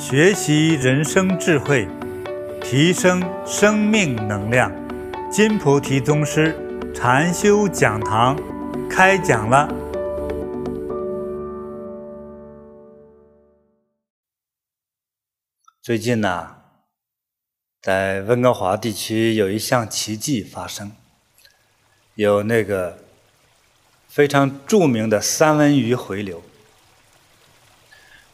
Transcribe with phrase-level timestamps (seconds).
[0.00, 1.86] 学习人生智慧，
[2.62, 4.72] 提升生命能量。
[5.30, 6.56] 金菩提宗师
[6.94, 8.34] 禅修讲堂
[8.88, 9.68] 开讲了。
[15.82, 16.56] 最近呢，
[17.82, 20.92] 在温哥华地区有一项奇迹发生，
[22.14, 23.00] 有那个
[24.08, 26.42] 非常著名的三文鱼回流。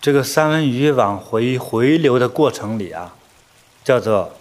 [0.07, 3.17] 这个三文鱼往回回流的过程里啊，
[3.83, 4.37] 叫做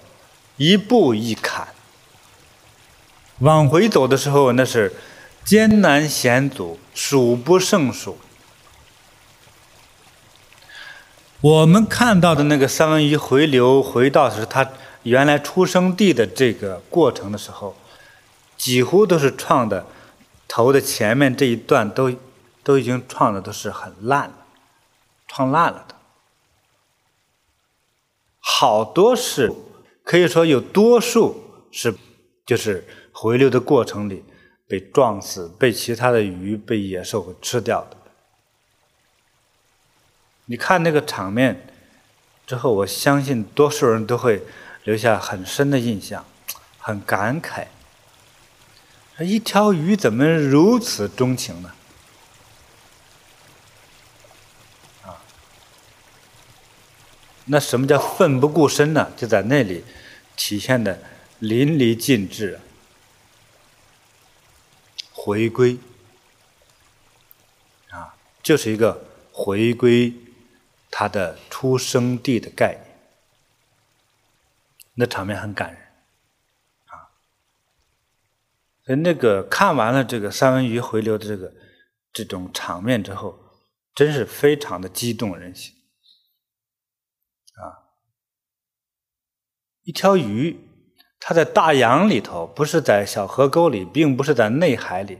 [0.57, 1.69] 一步一坎。
[3.39, 4.93] 往回走的时候，那是
[5.43, 8.19] 艰难险阻，数不胜数。
[11.41, 14.69] 我们看到的那个三文鱼回流回到是它
[15.01, 17.75] 原来出生地的这个过程的时候，
[18.55, 19.87] 几乎都是创的
[20.47, 22.13] 头的前面这一段都
[22.63, 24.44] 都已经创的都是很烂了。
[25.27, 25.95] 创烂了的，
[28.39, 29.51] 好多是，
[30.03, 31.95] 可以说有多数是，
[32.45, 34.23] 就是回流的过程里
[34.67, 37.97] 被撞死，被其他的鱼、被野兽给吃掉的。
[40.45, 41.67] 你看那个场面
[42.47, 44.43] 之后，我相信多数人都会
[44.83, 46.23] 留下很深的印象，
[46.77, 47.67] 很感慨。
[49.19, 51.71] 一条鱼怎么如此钟情呢？
[57.45, 59.11] 那什么叫奋不顾身呢？
[59.15, 59.83] 就在那里
[60.35, 60.99] 体现的
[61.39, 62.59] 淋漓尽致。
[65.11, 65.77] 回归
[67.89, 70.13] 啊，就是一个回归
[70.91, 72.95] 他的出生地的概念。
[74.95, 75.81] 那场面很感人
[76.85, 77.09] 啊。
[78.85, 81.51] 所以那个看完了这个三文鱼回流的这个
[82.13, 83.39] 这种场面之后，
[83.95, 85.73] 真是非常的激动人心。
[89.85, 90.59] 一条鱼，
[91.19, 95.19] 它在大洋里头，不是在小河沟里，并不是在内海里，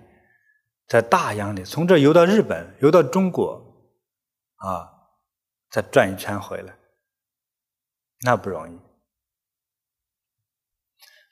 [0.87, 3.53] 在大洋里，从这游到日本，游到中国，
[4.55, 4.89] 啊，
[5.69, 6.75] 再转一圈回来，
[8.21, 8.79] 那不容易。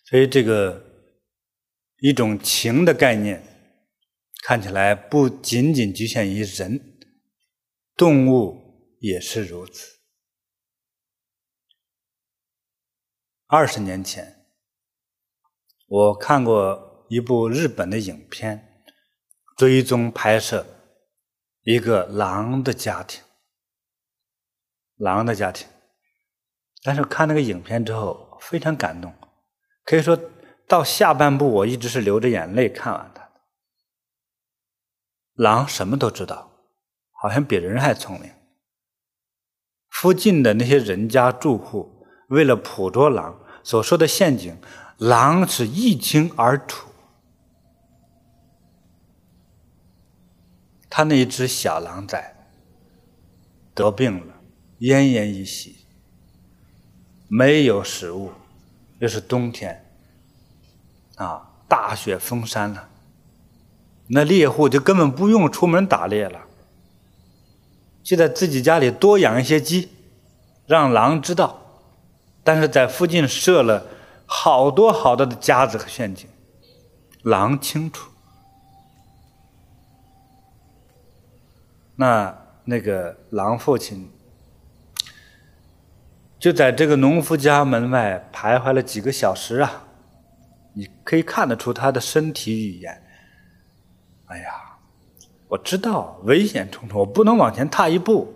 [0.05, 0.83] 所以这个
[2.01, 3.43] 一种情的概念，
[4.43, 6.99] 看起来不仅仅局限于人，
[7.95, 10.02] 动物也是如此。
[13.55, 14.47] 二十年前，
[15.85, 18.83] 我看过一部日本的影片，
[19.55, 20.65] 追踪拍摄
[21.61, 23.21] 一个狼的家庭，
[24.95, 25.67] 狼的家庭。
[26.81, 29.13] 但是看那个影片之后非常感动，
[29.85, 30.19] 可以说
[30.67, 33.29] 到下半部我一直是流着眼泪看完它。
[35.33, 36.51] 狼什么都知道，
[37.11, 38.31] 好像比人还聪明。
[39.91, 43.41] 附近的那些人家住户为了捕捉狼。
[43.63, 44.57] 所说的陷阱，
[44.97, 46.89] 狼是一清二楚。
[50.89, 52.35] 他那一只小狼崽
[53.73, 54.35] 得病了，
[54.79, 55.77] 奄奄一息，
[57.27, 58.31] 没有食物，
[58.99, 59.89] 又是冬天，
[61.15, 62.89] 啊，大雪封山了，
[64.07, 66.41] 那猎户就根本不用出门打猎了，
[68.03, 69.89] 就在自己家里多养一些鸡，
[70.67, 71.62] 让狼知道。
[72.43, 73.85] 但是在附近设了
[74.25, 76.29] 好多好多的夹子和陷阱，
[77.21, 78.09] 狼清楚。
[81.95, 84.11] 那那个狼父亲
[86.39, 89.83] 就在这个农夫家门外徘徊了几个小时啊，
[90.73, 93.03] 你可以看得出他的身体语言。
[94.25, 94.79] 哎呀，
[95.47, 98.33] 我知道危险重重，我不能往前踏一步。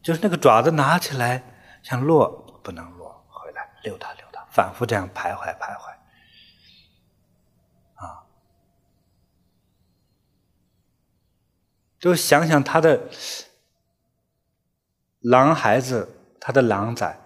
[0.00, 1.42] 就是那个爪子拿起来
[1.82, 2.45] 想落。
[2.66, 5.92] 不能落，回来溜达溜达，反复这样徘徊徘徊，
[7.94, 8.26] 啊，
[12.00, 13.08] 就想想他的
[15.20, 16.08] 狼孩子，
[16.40, 17.16] 他的狼崽，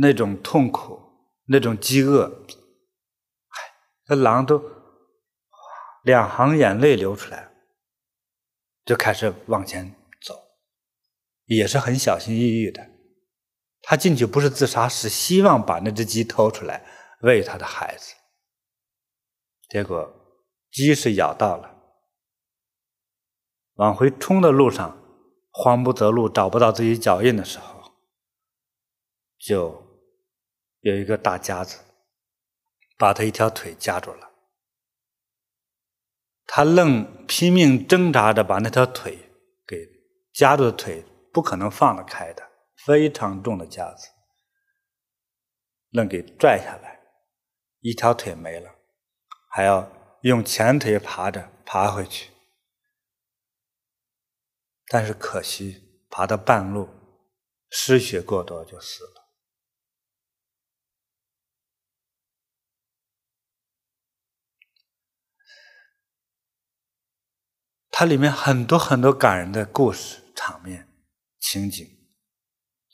[0.00, 1.02] 那种痛苦，
[1.46, 2.46] 那种饥饿，
[3.48, 4.62] 哎，这狼都
[6.04, 7.50] 两行眼泪流出来，
[8.84, 9.92] 就开始往前
[10.24, 10.40] 走，
[11.46, 12.91] 也是很小心翼翼的。
[13.82, 16.86] 他进去不是自杀，是希望把那只鸡偷出来
[17.20, 18.14] 喂他的孩子。
[19.68, 20.14] 结果
[20.70, 21.76] 鸡是咬到了，
[23.74, 24.98] 往回冲的路上
[25.50, 27.92] 慌不择路，找不到自己脚印的时候，
[29.38, 29.82] 就
[30.80, 31.80] 有一个大夹子
[32.96, 34.30] 把他一条腿夹住了。
[36.46, 39.30] 他愣拼命挣扎着把那条腿
[39.66, 39.88] 给
[40.32, 41.02] 夹住的腿
[41.32, 42.51] 不可能放得开的，
[42.84, 44.08] 非常重的架子，
[45.90, 47.00] 愣给拽下来，
[47.80, 48.74] 一条腿没了，
[49.48, 49.90] 还要
[50.22, 52.30] 用前腿爬着爬回去。
[54.88, 56.88] 但是可惜，爬到半路，
[57.70, 59.22] 失血过多就死了。
[67.90, 70.88] 它里面很多很多感人的故事、场面、
[71.38, 72.01] 情景，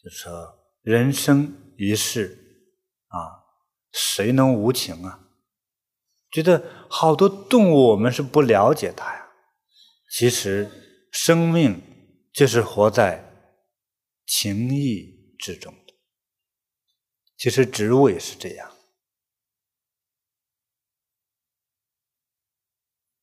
[0.09, 2.39] 说人生一世
[3.09, 3.45] 啊，
[3.93, 5.29] 谁能无情啊？
[6.31, 9.29] 觉得好多动物我们是不了解它呀，
[10.11, 10.71] 其实
[11.11, 11.83] 生命。
[12.31, 13.25] 就是活在
[14.25, 15.95] 情意之中的。
[17.37, 18.71] 其实植物也是这样。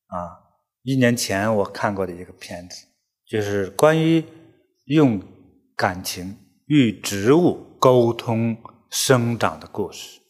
[0.08, 2.88] 啊，一年前我看过的一个片子，
[3.24, 4.22] 就是关于
[4.84, 5.22] 用
[5.74, 8.60] 感情与植物沟通
[8.90, 10.20] 生长的故事。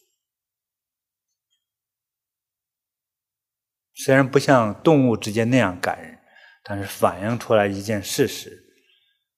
[3.95, 6.19] 虽然不像动物之间那样感人，
[6.63, 8.65] 但是反映出来一件事实。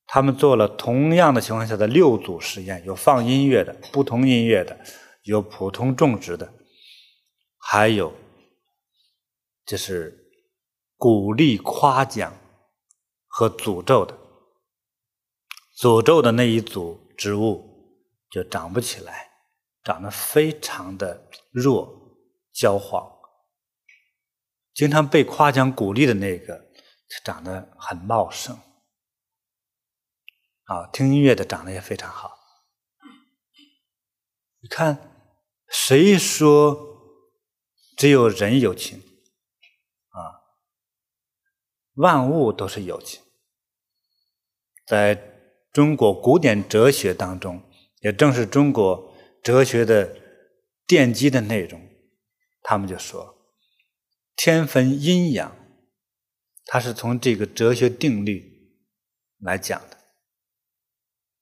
[0.05, 4.77] 他们做了同样的情况下的六组实验，有放音乐的，不同音乐的，
[5.23, 6.53] 有普通种植的，
[7.57, 8.13] 还有
[9.65, 10.29] 就是
[10.97, 12.37] 鼓励、夸奖
[13.27, 14.18] 和诅咒的。
[15.79, 19.31] 诅咒的那一组植物就长不起来，
[19.81, 22.17] 长得非常的弱、
[22.51, 23.09] 焦黄；
[24.73, 26.69] 经常被夸奖、鼓励的那个，
[27.23, 28.59] 长得很茂盛。
[30.65, 32.37] 啊，听音乐的长得也非常好。
[34.61, 35.31] 你看，
[35.69, 36.77] 谁说
[37.95, 38.99] 只有人有情？
[40.09, 40.43] 啊，
[41.93, 43.23] 万物都是有情。
[44.85, 45.38] 在
[45.71, 47.63] 中国古典哲学当中，
[48.01, 50.15] 也正是中国哲学的
[50.87, 51.81] 奠基的内容。
[52.61, 53.35] 他们就说，
[54.35, 55.55] 天分阴阳，
[56.65, 58.77] 它是从这个哲学定律
[59.39, 59.97] 来讲的。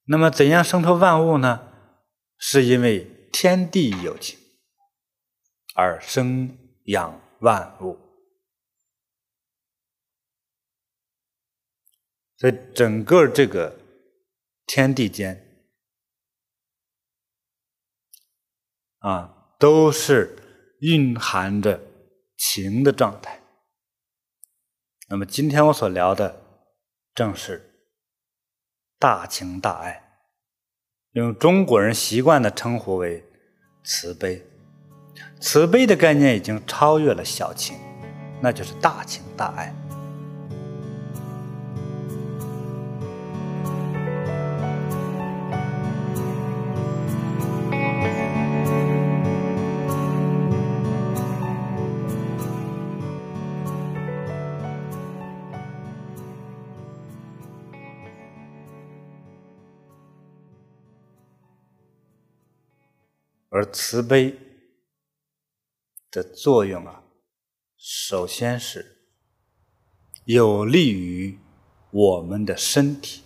[0.06, 1.74] 那么，怎样生出万物呢？
[2.38, 4.38] 是因为天地有情
[5.74, 7.98] 而生养万物，
[12.38, 13.80] 所以整个这个
[14.68, 15.44] 天地间
[19.00, 20.38] 啊，都是
[20.82, 21.82] 蕴含着
[22.38, 23.42] 情的状态。
[25.10, 26.40] 那么，今天我所聊的
[27.16, 27.64] 正是。
[29.00, 30.04] 大情大爱，
[31.12, 33.24] 用中国人习惯的称呼为
[33.84, 34.44] 慈悲。
[35.40, 37.78] 慈悲的概念已经超越了小情，
[38.42, 39.72] 那就是大情大爱。
[63.50, 64.38] 而慈悲
[66.12, 67.04] 的作用啊，
[67.78, 68.98] 首先是
[70.26, 71.40] 有利于
[71.92, 73.24] 我们的身体，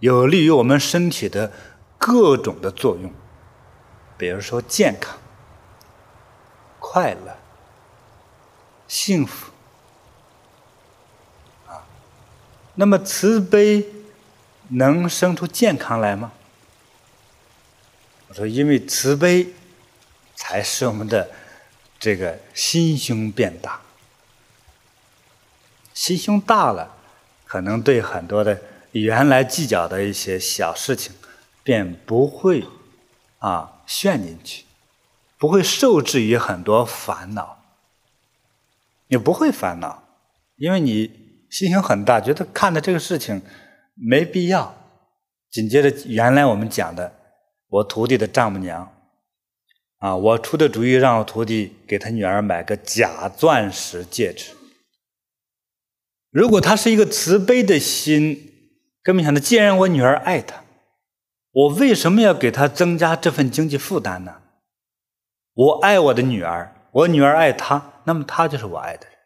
[0.00, 1.52] 有利于我们身体的
[1.96, 3.10] 各种的作用，
[4.18, 5.18] 比如说健康、
[6.78, 7.38] 快乐、
[8.86, 9.50] 幸福
[11.66, 11.88] 啊。
[12.74, 13.86] 那么慈悲
[14.68, 16.32] 能生出健康来吗？
[18.28, 19.46] 我说，因为慈悲，
[20.34, 21.30] 才使我们的
[21.98, 23.80] 这个心胸变大。
[25.94, 26.96] 心胸大了，
[27.44, 28.60] 可能对很多的
[28.92, 31.12] 原来计较的一些小事情，
[31.62, 32.64] 便不会
[33.38, 34.64] 啊陷进去，
[35.38, 37.62] 不会受制于很多烦恼。
[39.06, 40.02] 你不会烦恼，
[40.56, 43.40] 因为你心胸很大，觉得看的这个事情
[43.94, 44.74] 没必要。
[45.48, 47.15] 紧接着，原来我们讲的。
[47.76, 48.90] 我徒弟的丈母娘，
[49.98, 54.56] 啊，我出的主意让我徒弟给他女儿买个假钻石戒指。
[56.30, 58.52] 如果他是一个慈悲的心，
[59.02, 60.64] 根本想着，既然我女儿爱他，
[61.50, 64.42] 我为什么要给他增加这份经济负担呢？
[65.52, 69.16] 我爱我的女儿，我女儿爱他，那么他就是我爱的人，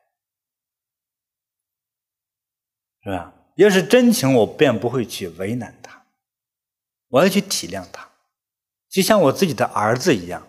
[3.04, 3.32] 是吧？
[3.56, 6.04] 要是真情，我便不会去为难他，
[7.08, 8.09] 我要去体谅他。
[8.90, 10.46] 就像我自己的儿子一样，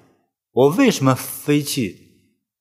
[0.52, 2.10] 我为什么非去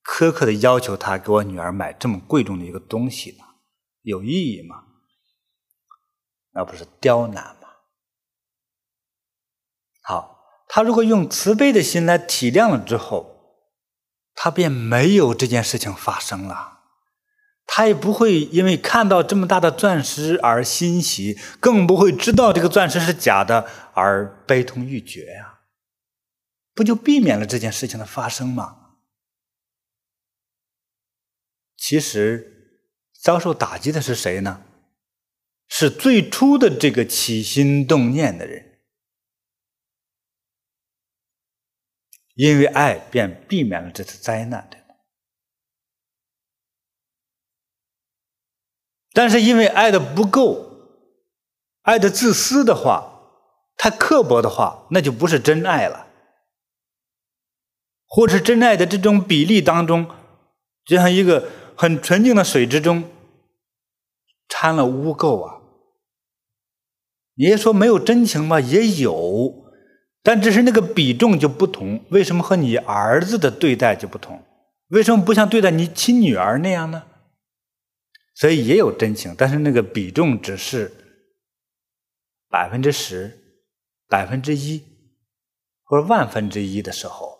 [0.04, 3.44] 苛刻的要求他给我女儿买这么贵重的一个东西呢？
[4.02, 4.84] 有意义吗？
[6.52, 7.68] 那不是刁难吗？
[10.02, 13.64] 好，他如果用慈悲的心来体谅了之后，
[14.34, 16.78] 他便没有这件事情发生了。
[17.66, 25.49] 他也不会因为看到这么大的钻石而欣喜，更不会知道这个钻石是假的而悲痛欲绝呀，
[26.80, 28.94] 不就避免了这件事情的发生吗？
[31.76, 32.88] 其实
[33.20, 34.64] 遭受打击的是谁呢？
[35.68, 38.80] 是最初的这个起心动念的人，
[42.34, 44.78] 因为爱便避免了这次灾难的。
[49.12, 50.88] 但是因为爱的不够，
[51.82, 53.20] 爱的自私的话，
[53.76, 56.06] 太刻薄的话，那就不是真爱了。
[58.12, 60.10] 或是真爱的这种比例当中，
[60.84, 63.04] 就像一个很纯净的水之中
[64.48, 65.60] 掺了污垢啊。
[67.36, 68.58] 你也说没有真情吧？
[68.58, 69.64] 也有，
[70.24, 72.04] 但只是那个比重就不同。
[72.10, 74.44] 为什么和你儿子的对待就不同？
[74.88, 77.04] 为什么不像对待你亲女儿那样呢？
[78.34, 80.90] 所以也有真情，但是那个比重只是
[82.48, 83.38] 百分之十、
[84.08, 84.82] 百分之一
[85.84, 87.39] 或者万分之一的时候，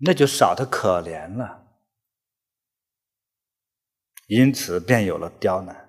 [0.00, 1.66] 那就少得可怜了。
[4.26, 5.88] 因此便有了刁难。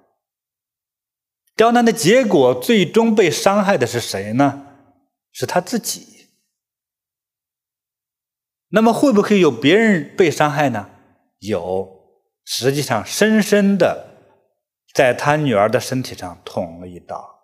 [1.56, 4.68] 刁难的结果，最终被伤害的是谁呢？
[5.32, 6.30] 是他自己。
[8.70, 10.89] 那么会不会有别人被伤害呢？
[11.39, 12.00] 有。
[12.44, 14.08] 实际上，深深的
[14.94, 17.39] 在他女儿的身体上捅了一刀，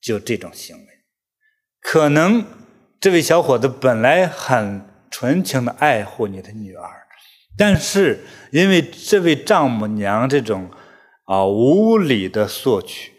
[0.00, 0.86] 就这种行为，
[1.80, 2.44] 可能
[2.98, 7.06] 这位小伙子本来很纯情的爱护你的女儿，
[7.56, 10.68] 但是因为这位丈母娘这种
[11.26, 13.12] 啊无理的索取，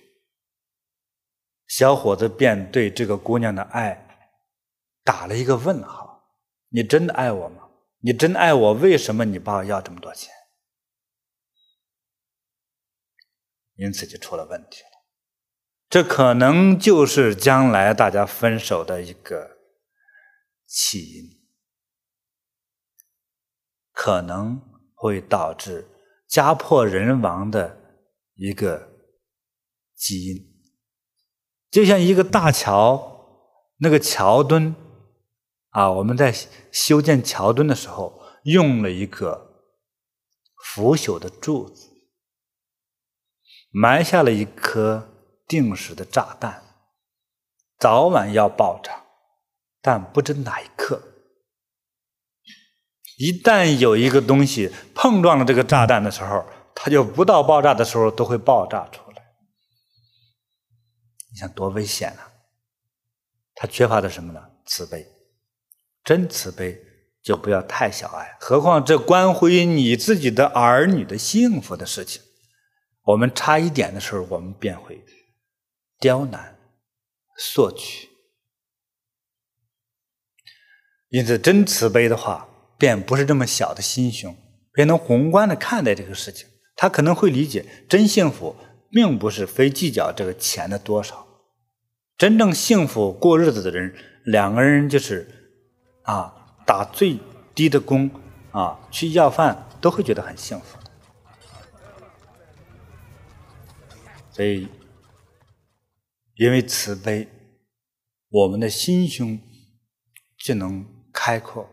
[1.68, 4.10] 小伙子便对这个姑娘的爱
[5.06, 6.34] 打了一个问号：
[6.68, 7.70] 你真的爱我吗？
[8.02, 10.34] 你真爱我，为什么你爸要这么多钱？
[13.78, 14.90] 因此就出了问题了，
[15.90, 19.52] 这可能就是将来大家分手的一个
[20.66, 21.35] 起因，
[23.96, 24.62] 可能
[24.94, 25.88] 会导致
[26.28, 27.78] 家破人亡的
[28.36, 28.90] 一个
[29.96, 30.36] 基因。
[31.72, 33.48] 就像一个大桥，
[33.78, 34.76] 那个桥墩
[35.70, 36.34] 啊，我们在
[36.72, 39.64] 修建桥墩的时候用了一个
[40.58, 41.90] 腐朽的柱子。
[43.72, 45.10] 埋下了一颗
[45.48, 46.64] 定时的炸弹，
[47.78, 49.06] 早晚要爆炸，
[49.82, 51.15] 但不知哪一刻。
[53.18, 59.24] 一旦有一个东西碰撞了这个炸弹的时候，它就不到爆炸的时候都会爆炸出来。
[61.32, 62.32] 你想多危险啊！
[63.56, 64.42] 它缺乏的什么呢？
[64.66, 65.06] 慈悲。
[66.04, 66.80] 真慈悲
[67.24, 72.22] 就不要太小爱，何况这关乎于你自己的儿女的幸福的事情。
[73.04, 75.04] 我们差一点的时候，我们便会
[76.00, 76.58] 刁难、
[77.38, 78.10] 索取。
[81.10, 84.36] 因此，真慈悲的话，便不是这么小的心胸，
[84.74, 86.48] 便能宏观的看待这个事情。
[86.76, 88.56] 他可能会理解，真幸福
[88.92, 91.26] 并不是非计较这个钱的多少。
[92.18, 95.28] 真正幸福过日子的人，两个人就是
[96.04, 96.34] 啊，
[96.66, 97.18] 打最
[97.54, 98.10] 低的工
[98.52, 100.78] 啊，去要饭都会觉得很幸福。
[104.32, 104.68] 所以，
[106.36, 107.30] 因为慈悲，
[108.30, 109.40] 我们的心胸
[110.38, 111.70] 就能开阔，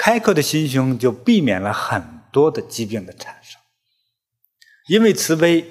[0.00, 3.60] 开阔的心胸就避免了很多的疾病的产生。
[4.86, 5.64] 因为慈悲，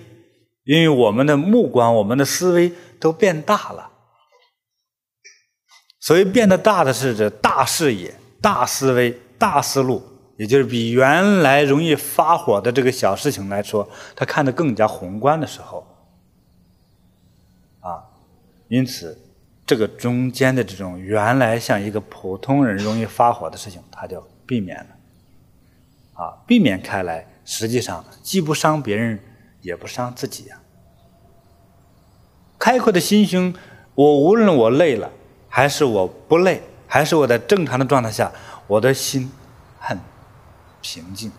[0.65, 3.89] 因为我们的目光、我们的思维都变大了。
[6.01, 10.03] 所谓变得大的是这大视野、大思维、大思路，
[10.37, 15.87] 也就是比原来容易发火的这个小事情来说，他看得更加宏观的时候。
[17.79, 18.03] 啊
[18.67, 19.17] 因此，
[19.67, 24.87] 这个中间的这种原来像一个普通人容易发火的事情，他就避免了。
[26.13, 29.19] 啊，避免开来，实际上既不伤别人，
[29.61, 30.57] 也不伤自己呀。
[32.57, 33.53] 开阔的心胸，
[33.93, 35.11] 我无论我累了，
[35.49, 38.31] 还是我不累，还是我在正常的状态下，
[38.67, 39.29] 我的心
[39.77, 39.99] 很
[40.81, 41.29] 平静，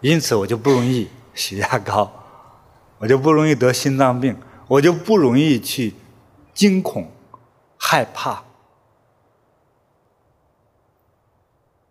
[0.00, 2.10] 因此我就不容易血压高，
[2.98, 5.94] 我就不容易得心脏病，我就不容易去。
[6.54, 7.10] 惊恐、
[7.92, 8.42] 害怕，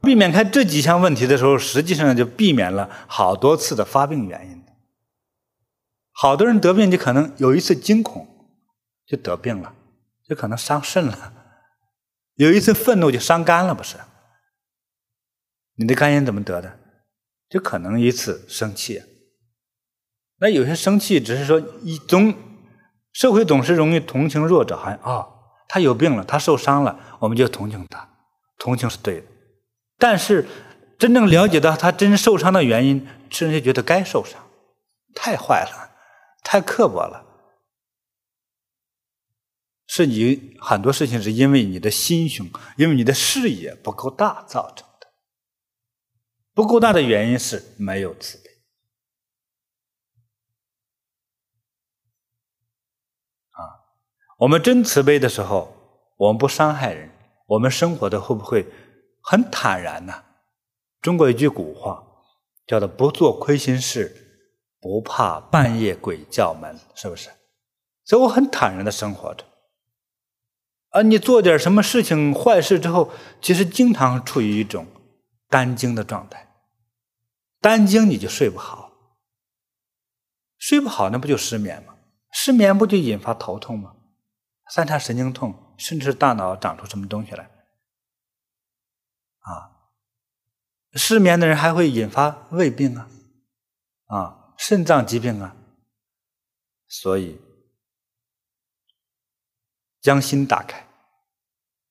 [0.02, 4.64] 避免开这几项问题的时候，实际上就避免了好多次的发病原因，
[6.12, 8.28] 好多人得病，就可能有一次惊恐
[9.06, 9.76] 就得病了，
[10.28, 11.32] 就可能伤肾了；
[12.34, 13.98] 有一次愤怒就伤肝了，不是？
[15.76, 16.80] 你的肝炎怎么得的？
[17.48, 19.04] 就可能一次生气。
[20.40, 22.34] 那有些生气只是说一总
[23.14, 25.38] 社会总是容易同情弱者，好像啊、哦，
[25.74, 28.10] 他有病了，他受伤了，我们就同情他，
[28.58, 29.28] 同情是对的。
[29.98, 30.46] 但是
[31.00, 34.50] 真正了解到他真受伤的原因，是人家觉得该受伤，
[35.16, 35.96] 太坏了，
[36.44, 37.26] 太刻薄了。
[39.88, 45.08] 是你很多事情是因为你的心胸，因为你的视野不够大造成的。
[46.54, 48.44] 不够大的原因是没有慈悲。
[53.52, 53.64] 啊，
[54.42, 55.72] 我们真慈悲的时候，
[56.18, 57.12] 我们不伤害人，
[57.46, 58.66] 我们生活的会不会？
[59.22, 60.24] 很坦然呢、
[61.00, 62.04] 中国有句古话
[62.66, 67.30] 叫做“不做亏心事，不怕半夜鬼叫门”，是不是？
[68.04, 69.46] 所以我很坦然的生活着。
[70.90, 74.88] 而你做点什么事情坏事之后，其实经常处于一种
[75.50, 76.52] 担惊的状态，
[77.60, 78.92] 担惊你就睡不好，
[80.58, 81.94] 睡不好那不就失眠吗？
[82.32, 83.98] 失眠不就引发头痛吗？
[84.74, 87.44] 三叉神经痛，甚至大脑长出什么东西来。
[89.40, 89.92] 啊，
[90.94, 93.10] 失眠的人还会引发胃病啊，
[94.06, 95.58] 啊，肾脏疾病啊。
[96.88, 97.38] 所以，
[100.00, 100.88] 将心打开，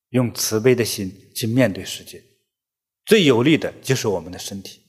[0.09, 2.23] 用慈悲的心去面对世界，
[3.05, 4.81] 最有利的就是我们的身体，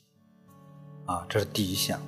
[1.07, 2.01] 啊，这是第一项。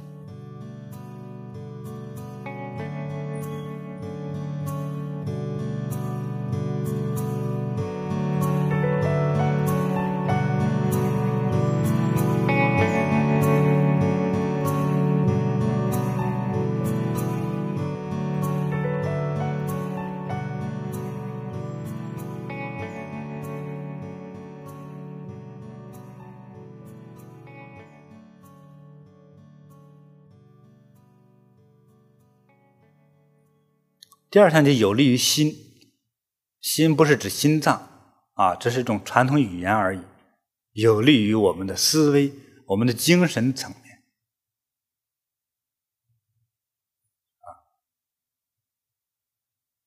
[34.34, 35.54] 第二项就有利于心，
[36.60, 37.88] 心不是指心脏
[38.32, 40.00] 啊，这是一种传统语言而已。
[40.72, 42.32] 有利于我们的思维，
[42.66, 44.02] 我们的精神层面。
[47.42, 47.46] 啊，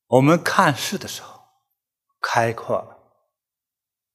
[0.06, 1.42] 我们看事的时候
[2.22, 2.98] 开阔了，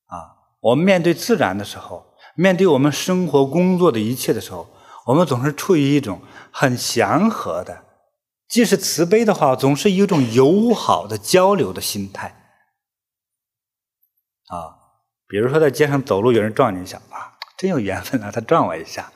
[0.06, 4.74] 啊，我们面对自然的时候，面对我们生活工作的一切的时候，
[5.08, 7.91] 我们总是处于一种很祥和的。
[8.52, 12.36] 即使慈悲的话，总是一种友好的交流的心态
[14.48, 14.76] 啊。
[15.26, 19.10] 比如说在街上走路，有人撞你一下，啊，真有缘分啊，他撞我一下。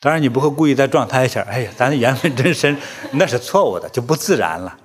[0.00, 2.78] 当然你不会故意再撞他一下，哎呀，咱的缘分真深，
[3.12, 4.78] 那是错误的，就不自然了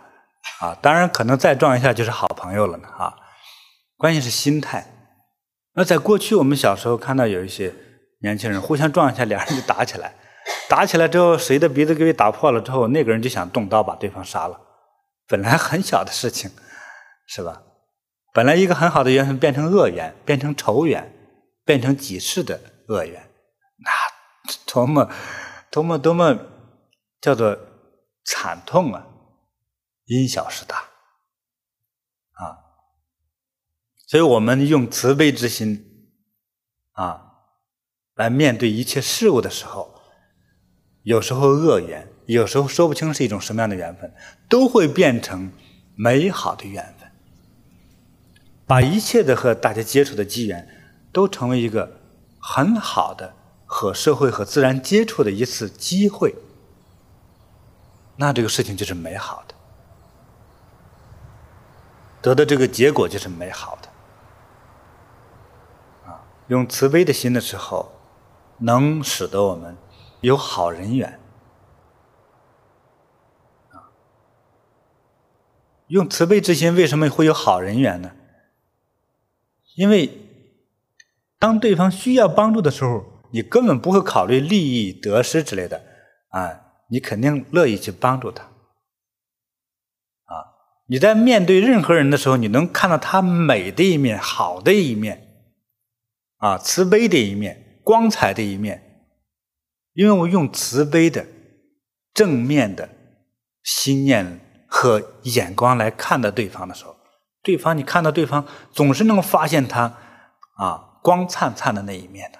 [0.61, 0.73] 啊。
[0.81, 3.13] 当然可能再撞一下就是好朋友了呢啊。
[3.97, 4.87] 关键是心态。
[5.73, 7.75] 那在过去我们小时候看到有一些
[8.21, 10.15] 年轻人互相撞一下，两人就打起来。
[10.73, 14.59] 打起来之后，谁的鼻子给打破了之后，那个人就想动刀把对方杀了。
[15.27, 16.49] 本来很小的事情，
[17.27, 17.61] 是吧？
[18.33, 21.13] 本来一个很好的缘分变成恶缘，变成仇缘，
[21.63, 23.29] 变成几世的恶缘，
[23.77, 23.91] 那
[24.65, 25.11] 多么
[25.69, 26.39] 多么多么
[27.21, 27.55] 叫做
[28.25, 29.05] 惨痛啊！
[30.05, 30.77] 因小失大
[32.33, 32.57] 啊！
[34.07, 36.09] 所以我们用慈悲之心
[36.93, 37.35] 啊，
[38.15, 39.92] 来面对一切事物的时候。
[41.03, 44.13] 有时候恶缘，有时候说不清是一种什么样的缘分，
[44.47, 45.51] 都会变成
[45.95, 47.11] 美好的缘分，
[48.65, 50.67] 把一切的和大家接触的机缘，
[51.11, 51.99] 都成为一个
[52.39, 53.35] 很好的
[53.65, 56.33] 和社会和自然接触的一次机会，
[58.15, 59.55] 那这个事情就是美好的，
[62.21, 63.89] 得到这个结果就是美好的，
[66.09, 67.91] 啊，用慈悲的心的时候，
[68.59, 69.75] 能使得我们。
[70.23, 71.19] 有好人缘
[73.71, 73.91] 啊！
[75.87, 78.13] 用慈悲之心，为什么会有好人缘呢？
[79.75, 80.17] 因为
[81.37, 85.83] 当对方需要帮助的时候，你根本不会考虑利益得失之类的
[86.29, 90.55] 啊，你肯定乐意去帮助他啊！
[90.87, 95.27] 你在面对任何人的时候，你能看到他美的一面、好的一面
[96.37, 98.92] 啊，慈悲的一面、光彩的一面。
[99.93, 101.25] 因为我用慈悲的、
[102.13, 102.89] 正面的
[103.63, 106.95] 心念和眼光来看待对方的时候，
[107.41, 109.97] 对方你看到对方总是能发现他
[110.57, 112.39] 啊光灿灿的那一面的。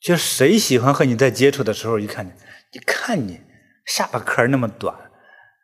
[0.00, 2.32] 就谁喜欢和你在接触的时候，一看你
[2.72, 3.40] 你看你
[3.84, 5.10] 下巴頦那么短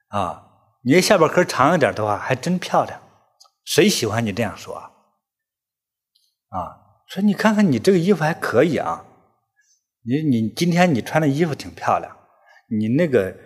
[0.09, 0.45] 啊，
[0.83, 3.01] 你下巴頦长一点的话，还真漂亮。
[3.65, 4.91] 谁喜欢你这样说啊？
[6.49, 6.84] 啊，
[7.15, 9.05] 说你看看你这个衣服还可以啊，
[10.03, 12.17] 你你今天你穿的衣服挺漂亮，
[12.69, 13.37] 你那个。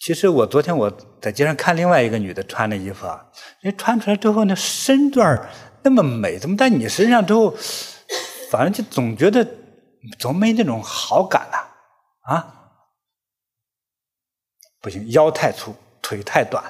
[0.00, 5.48] 其实我昨天我在街上看另外一个女的穿的衣服啊，人穿出来之后那身段
[5.82, 7.54] 那么美，怎么在你身上之后，
[8.50, 9.46] 反正就总觉得
[10.18, 11.58] 总没那种好感呐
[12.22, 12.54] 啊，啊？
[14.80, 16.64] 不行，腰太粗，腿太短。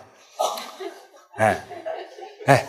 [1.36, 1.64] 哎
[2.46, 2.66] 哎，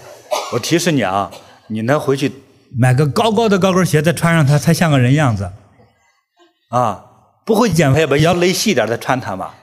[0.54, 1.30] 我提示你啊，
[1.68, 2.32] 你能回去
[2.78, 5.52] 买个高高的高跟鞋，再穿上它，才像个人样子。
[6.70, 7.06] 啊，
[7.46, 9.56] 不会减肥，吧腰勒细点再穿它吧。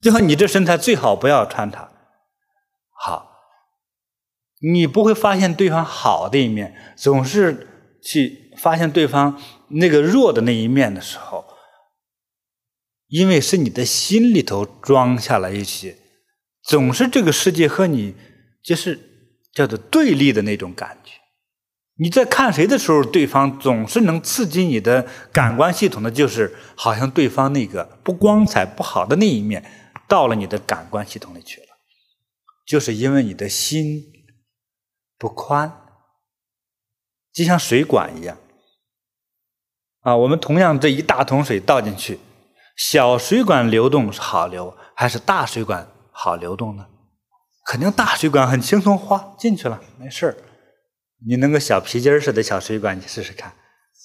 [0.00, 1.90] 最后，你这身材最好不要穿它。
[2.92, 3.32] 好，
[4.60, 11.44] 你不会发现对方好的一面，总是去发现对方那个弱的那一面的时候，
[13.08, 15.96] 因为是你的心里头装下了一些，
[16.62, 18.14] 总是这个世界和你
[18.62, 18.98] 就是
[19.52, 21.07] 叫做对立的那种感觉。
[22.00, 29.64] 你在看谁的时候，对方总是能刺激你的感官系统的，就是好像对方那个不光彩、不好的那一面。
[30.06, 31.66] 到了你的感官系统里去了，
[32.66, 34.04] 就是因为你的心
[35.18, 35.70] 不宽，
[37.30, 38.38] 就像水管一样
[40.00, 40.16] 啊。
[40.16, 42.18] 我们同样这一大桶水倒进去，
[42.74, 46.86] 小水管流动是好流，还是大水管好流动呢？
[47.66, 50.36] 肯定大水管很轻松，哗进去了，没事儿。
[51.26, 53.54] 你弄个小皮筋似的小水管，你试试看，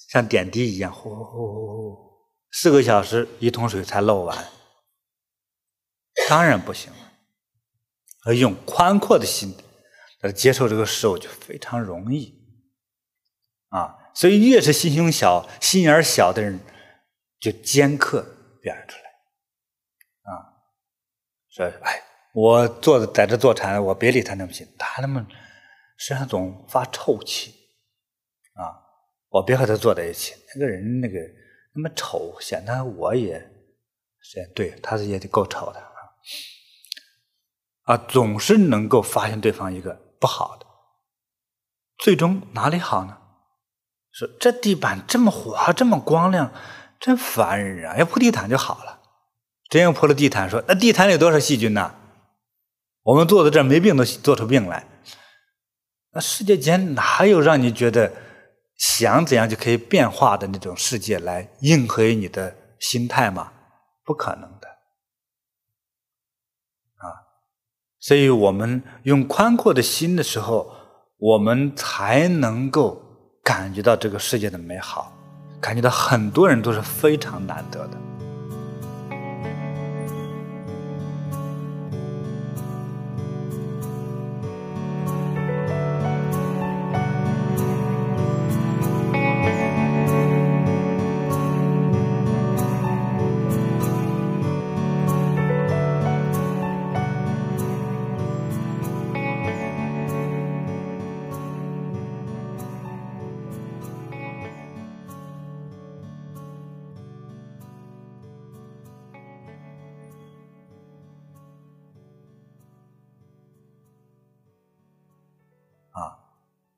[0.10, 2.12] 像点滴一样，呼呼呼呼呼，
[2.52, 4.45] 四个小时一桶水才漏完。
[6.28, 7.12] 当然不行了，
[8.26, 9.56] 而用宽阔的心
[10.21, 12.34] 来接受这个事物就非常容易
[13.69, 13.97] 啊。
[14.15, 16.60] 所以越是心胸小、心眼小的人，
[17.39, 18.21] 就尖刻
[18.62, 20.54] 表现出来啊。
[21.49, 22.02] 说哎，
[22.34, 25.26] 我坐在这坐禅，我别理他那么心，他那么
[25.97, 27.51] 身上总发臭气
[28.53, 28.75] 啊，
[29.29, 30.34] 我别和他坐在一起。
[30.56, 31.19] 那个人那个
[31.73, 33.39] 那么丑，显得我也
[34.21, 35.79] 是对，他是也得够丑的。
[35.79, 35.89] 啊，
[37.84, 40.65] 啊总是能够发现对方一个不好的，
[41.97, 43.17] 最终哪里好呢？
[44.12, 46.53] 说这地板这么滑，这么光亮，
[46.99, 47.97] 真烦人啊！
[47.97, 48.99] 要铺地毯就好了。
[49.69, 51.95] 真要铺了地毯，说那地毯里有多少细菌呢？
[53.01, 54.88] 我们坐在这没病都做出病来。
[56.13, 58.12] 那世界间哪有让你觉得
[58.78, 63.52] 想怎样就可以变化的那种世界来应和你的心态吗？
[64.06, 64.67] 不可能的。
[66.97, 67.08] 啊
[67.99, 70.69] 所以我们用宽阔的心的时候，
[71.17, 73.02] 我们才能够
[73.41, 75.12] 感觉到这个世界的美好，
[75.62, 77.97] 感觉到很多人都是非常难得的。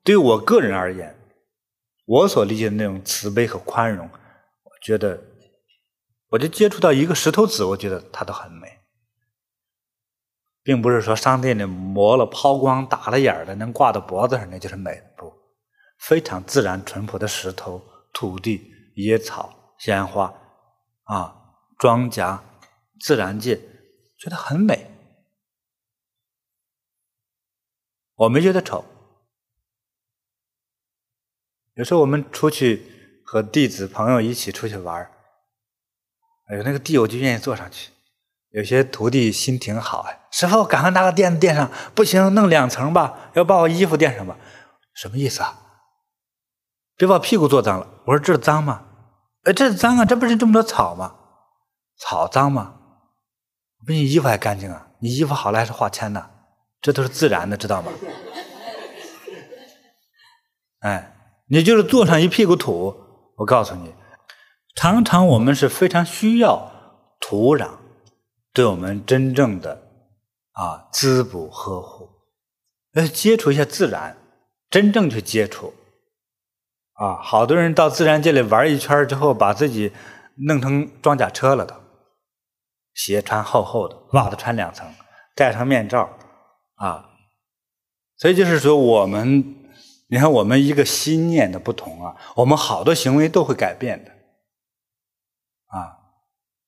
[0.06, 1.18] 对我个人而言，
[2.04, 5.20] 我所理解的那种慈悲和宽容，我觉得，
[6.28, 8.78] 我就接触到一个石头子，我觉得它都很美，
[10.62, 15.02] 并不是说商店里磨了、抛光、打了眼的，能挂到脖子上那就是美。
[15.16, 15.34] 不，
[15.98, 20.32] 非常自然、淳朴的石头、土地、野草、鲜花，
[21.02, 21.34] 啊，
[21.78, 22.38] 庄稼、
[23.00, 23.56] 自然界，
[24.16, 24.88] 觉得很美，
[28.14, 28.84] 我没觉得丑。
[31.76, 35.10] 有时候我们出去和弟子朋友一起出去玩，
[36.48, 37.90] 哎呦，那个地我就愿意坐上去。
[38.50, 44.38] 有些徒弟心挺好，哎，师傅赶快拿个垫子垫上，不行弄两层吧，要把我衣服垫上吧。
[44.94, 45.60] 什么意思啊？
[46.96, 47.86] 别把屁股坐脏了。
[48.06, 48.86] 我说这脏吗？
[49.44, 51.14] 哎，这脏啊，这不是这么多草吗？
[51.98, 52.80] 草脏吗？
[53.86, 54.88] 比你衣服还干净啊！
[55.00, 56.30] 你衣服好了还是化纤的，
[56.80, 57.92] 这都是自然的，知道吗？
[60.80, 61.12] 哎。
[61.48, 62.94] 你就是坐上一屁股土，
[63.36, 63.94] 我告诉你，
[64.74, 66.70] 常常我们是非常需要
[67.20, 67.70] 土壤
[68.52, 69.82] 对我们真正的
[70.52, 72.08] 啊滋补呵护，
[72.94, 74.16] 要接触一下自然，
[74.68, 75.72] 真正去接触
[76.94, 77.16] 啊。
[77.22, 79.92] 好多人到自然界里玩一圈之后，把自己
[80.48, 81.74] 弄成装甲车了都，
[82.92, 84.92] 鞋穿厚厚的，袜子穿两层，
[85.36, 86.10] 戴上面罩
[86.74, 87.10] 啊。
[88.16, 89.54] 所以就是说，我们
[90.08, 94.10] 你看，我们一个心念的不同啊，我们好多行为都会改变的
[95.66, 95.98] 啊。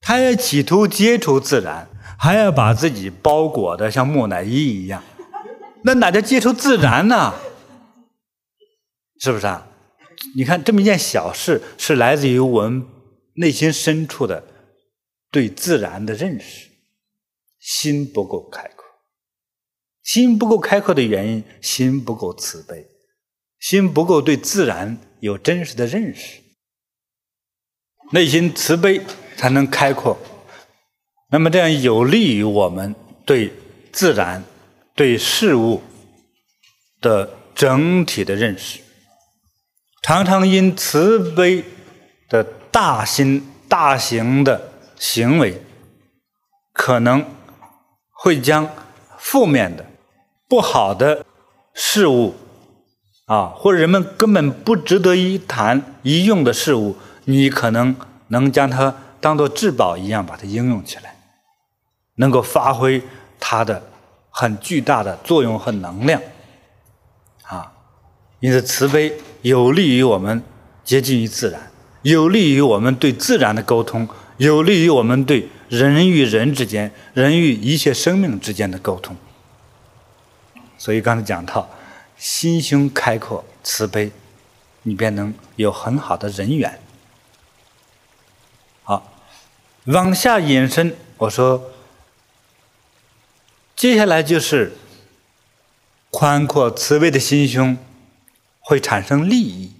[0.01, 5.03] 他要企图接触自然，还要把自己包裹的像木乃伊一样，
[5.85, 7.35] 那哪叫接触自然呢？
[9.20, 9.68] 是不是啊？
[10.35, 12.85] 你看这么一件小事，是来自于我们
[13.35, 14.42] 内心深处的
[15.31, 16.68] 对自然的认识，
[17.61, 18.85] 心不够开阔。
[20.03, 22.85] 心不够开阔的原因，心不够慈悲，
[23.59, 26.40] 心不够对自然有真实的认识。
[28.12, 29.01] 内心慈悲
[29.37, 30.16] 才能开阔，
[31.31, 32.94] 那么这样有利于我们
[33.27, 33.53] 对
[33.92, 34.42] 自然、
[34.94, 35.83] 对事物
[37.01, 38.81] 的整体的认识。
[40.03, 41.62] 常常因慈悲
[42.29, 42.42] 的
[42.73, 45.61] 大心大行的行为，
[46.73, 47.23] 可能
[48.11, 48.71] 会将
[49.18, 49.85] 负面的。
[50.49, 51.27] 不好的
[51.75, 52.35] 事物
[53.29, 57.95] 啊，或者人们根本不值得一谈一用的事物，你可能
[58.29, 61.14] 能将它当做至宝一样把它应用起来，
[62.14, 63.03] 能够发挥
[63.38, 63.83] 它的
[64.31, 66.23] 很巨大的作用和能量
[67.43, 67.71] 啊。
[68.41, 69.12] 因此，慈悲
[69.43, 70.43] 有利于我们
[70.83, 79.14] 接近于自然，有利于我们对自然的沟通，有利于我们对人与人之间、人与一切生命之间的沟通。
[80.79, 81.69] 所以刚才讲到，
[82.19, 84.11] 心胸开阔、慈悲，
[84.83, 86.81] 你便能有很好的人缘。
[88.83, 89.13] 好，
[89.87, 91.71] 往下引申，我说，
[93.77, 94.77] 接下来就是
[96.11, 97.79] 宽阔慈悲的心胸
[98.59, 99.73] 会产生利益。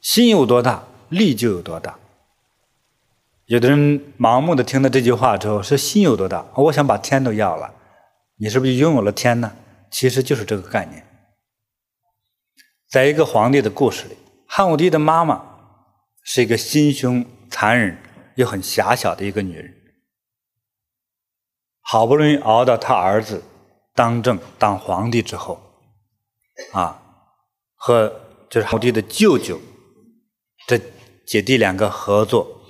[0.00, 1.98] 心有多大，利就有多大。
[3.44, 7.74] 有的人盲目的听了这句话之后，说心有多大，我想把天都要了。
[8.36, 9.52] 你是不是拥有了天呢？
[9.90, 11.06] 其实就是这个概念。
[12.88, 15.44] 在一个皇帝的故事里，汉武帝的妈妈
[16.22, 17.96] 是一个心胸残忍
[18.36, 19.74] 又很狭小的一个女人。
[21.82, 23.42] 好不容易熬到他儿子
[23.94, 25.60] 当政当皇帝之后，
[26.72, 27.02] 啊，
[27.74, 29.60] 和就是汉武帝的舅舅
[30.66, 30.80] 这
[31.26, 32.62] 姐弟两个合作，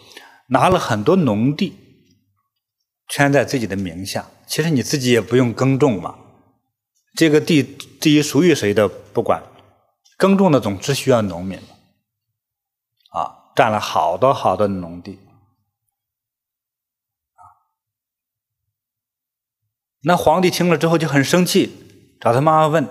[0.48, 1.76] 拿了很多农地，
[3.08, 4.30] 圈在自己的名下。
[4.46, 6.18] 其实你自己也不用耕种嘛，
[7.14, 7.62] 这个地
[8.00, 9.42] 至于属于谁的不管，
[10.16, 11.58] 耕种的总是需要农民，
[13.10, 15.18] 啊，占了好多好多农地，
[20.02, 22.84] 那皇帝听了之后就很生气，找他妈妈问，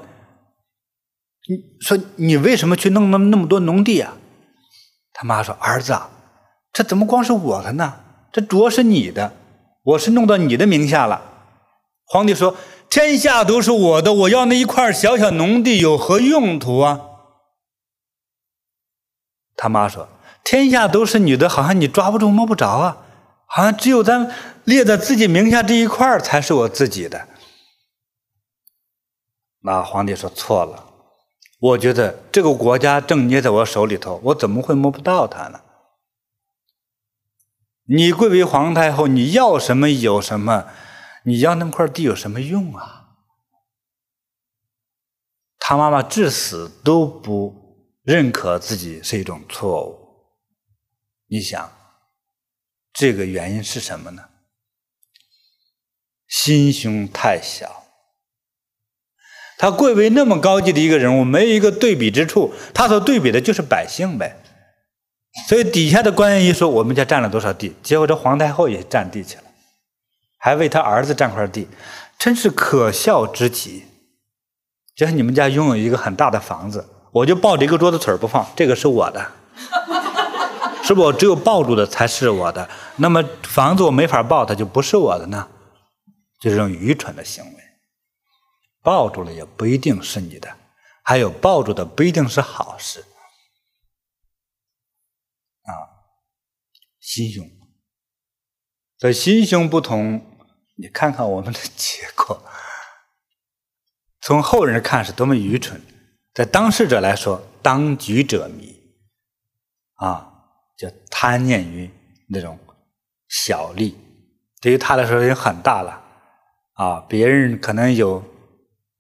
[1.48, 4.18] 你说你为什么去弄那么那么多农地啊？
[5.14, 6.12] 他妈说儿子啊，
[6.72, 8.02] 这怎么光是我的呢？
[8.32, 9.34] 这主要是你的，
[9.82, 11.26] 我是弄到你的名下了。
[12.06, 12.56] 皇帝说
[12.89, 17.02] ：“天下都是我的，我要那一块小小农地有何用途啊？”
[19.56, 20.10] 他妈说
[20.43, 22.97] ：“天下都是你的，好像你抓不住摸不着啊，
[23.45, 27.28] 好像只有咱列在自己名下这一块才是我自己的。”
[29.62, 30.86] 那皇帝说：“错了，
[31.60, 35.60] 我觉得这个国家正捏在我手里头，我怎么会摸不到它呢？
[37.86, 40.65] 你贵为皇太后，你要什么有什么。”
[41.24, 43.08] 你要那块地有什么用啊？
[45.58, 47.54] 他妈妈至死都不
[48.02, 50.00] 认可自己是一种错误。
[51.28, 51.72] 你想，
[52.92, 54.30] 这个原因是什么呢？
[56.28, 57.84] 心胸太小。
[59.58, 64.42] 他贵为那么高级的一个人物，没有一个对比之处，他所对比的就是百姓呗。
[65.48, 69.44] 所以底下的官员一说，我们家占了多少地，结果这皇太后也占地去了。
[70.39, 71.67] 还为他儿子占块地，
[72.17, 73.86] 真是可笑之极。
[74.95, 79.32] 就像你们家拥有一个很大的房子，我就抱着一个桌子腿不放，这个是我的，
[80.84, 81.06] 是不是？
[81.06, 82.69] 我只有抱住的才是我的。
[82.95, 85.47] 那么房子我没法抱，它就不是我的呢？
[86.39, 87.52] 就是这种愚蠢的行为。
[88.82, 90.56] 抱住了也不一定是你的，
[91.04, 93.02] 还有抱住的不一定是好事。
[95.63, 95.71] 啊，
[96.99, 97.45] 心胸。
[98.97, 100.29] 所以心胸不同，
[100.82, 102.42] 你看看我们的结果。
[104.22, 105.82] 从后人看是多么愚蠢，
[106.34, 108.80] 在当事者来说，当局者迷，
[109.96, 110.32] 啊，
[110.78, 111.89] 就贪念于
[112.30, 112.58] 那种
[113.28, 113.98] 小利，
[114.62, 116.02] 对于他来说已经很大了，
[116.74, 118.24] 啊，别人可能有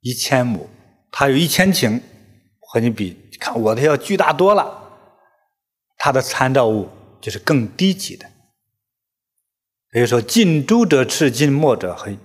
[0.01, 0.69] 一千亩，
[1.11, 2.01] 他有一千顷，
[2.59, 4.77] 和你比，看我的要巨大多了。
[5.97, 6.89] 他的参照物
[7.21, 8.29] 就是更低级的。
[9.91, 12.17] 比如说，近朱者赤，近墨者黑，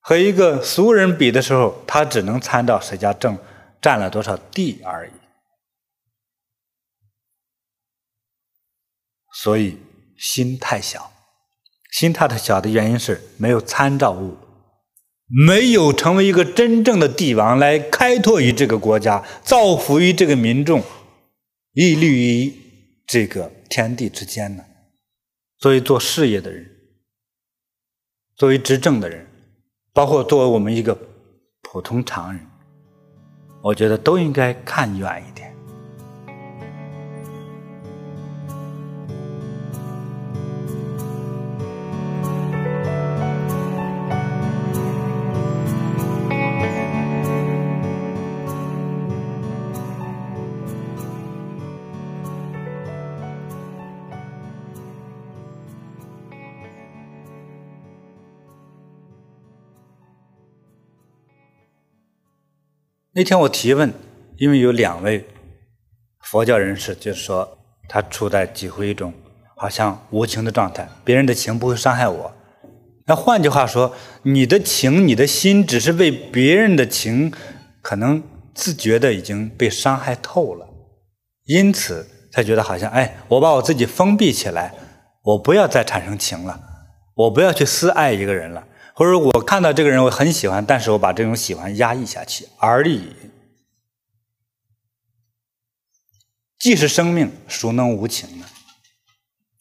[0.00, 3.36] 和一个俗人比的时候，他只能参照谁家正
[3.80, 5.10] 占了多少地而已。
[9.34, 9.78] 所以
[10.16, 11.12] 心太小，
[11.90, 14.38] 心太太小的原因是没有参照物，
[15.46, 20.82] 没有成为一个真正的帝王来开拓于这个国家，造福于这个民众，
[21.72, 22.54] 屹立于
[23.06, 24.64] 这个天地之间呢。
[25.62, 26.68] 作为做事业的人，
[28.34, 29.24] 作为执政的人，
[29.92, 30.98] 包括作为我们一个
[31.60, 32.44] 普通常人，
[33.62, 35.31] 我觉得都应该看远一点。
[63.14, 63.92] 那天我提问，
[64.38, 65.26] 因为有两位
[66.20, 69.12] 佛教人士，就是说他处在几乎一种
[69.54, 72.32] 好像无情的状态，别人的情不会伤害我。
[73.04, 77.30] 那换句话说，你的情、你的心，只是被别人的情
[77.82, 78.22] 可能
[78.54, 80.66] 自觉的已经被伤害透了，
[81.44, 84.72] 因此才觉得好像哎，我把我自己封闭起来，
[85.22, 86.58] 我不要再产生情了，
[87.14, 88.66] 我不要去私爱一个人了。
[88.94, 93.12] 或者我看到这个人我很喜欢，但是我把这种喜欢压抑下去而已。
[96.58, 98.46] 既是生命，孰能无情呢？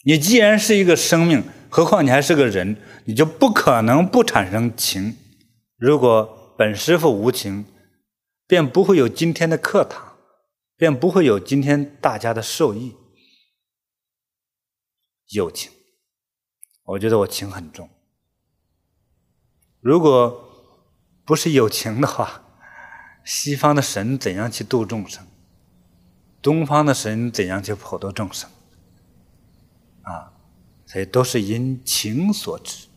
[0.03, 5.17] 你既然是一个生命，何况你还是个人，你就不可能不产生情。
[5.77, 7.65] 如果本师傅无情，
[8.45, 10.17] 便不会有今天的课堂，
[10.75, 12.95] 便不会有今天大家的受益。
[15.29, 15.71] 有情，
[16.83, 17.89] 我觉得我情很重。
[19.81, 20.47] 如果
[21.25, 22.43] 不是有情的话，
[23.23, 25.25] 西方的神怎样去度众生？
[26.39, 28.49] 东方的神怎样去普度众生？
[30.03, 30.33] 啊，
[30.85, 32.87] 所以都是因情所致，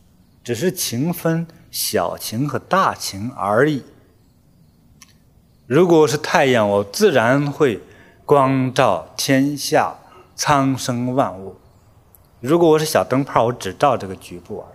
[0.43, 3.83] 只是情分小情和大情而已。
[5.65, 7.81] 如果是太阳，我自然会
[8.25, 9.95] 光照天下
[10.35, 11.55] 苍生万物；
[12.39, 14.74] 如果我是小灯泡，我只照这个局部而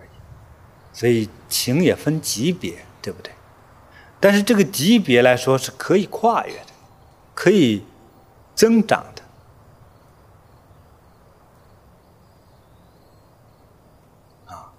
[0.93, 3.31] 所以情也分级别，对不对？
[4.19, 6.73] 但是这个级别来说是可以跨越的，
[7.33, 7.83] 可以
[8.53, 9.23] 增长的。
[14.53, 14.73] 啊，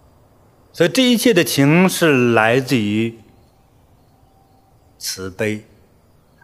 [0.72, 3.18] 所以这一切的情是来自于
[4.96, 5.66] 慈悲，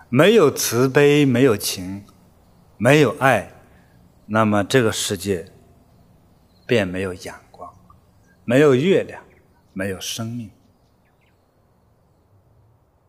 [0.09, 2.05] 没有慈悲，没有情，
[2.79, 3.53] 没有爱，
[4.27, 5.53] 那么这个世界
[6.67, 7.73] 便没有阳光，
[8.45, 9.23] 没有月亮。
[9.79, 10.51] 没有生命，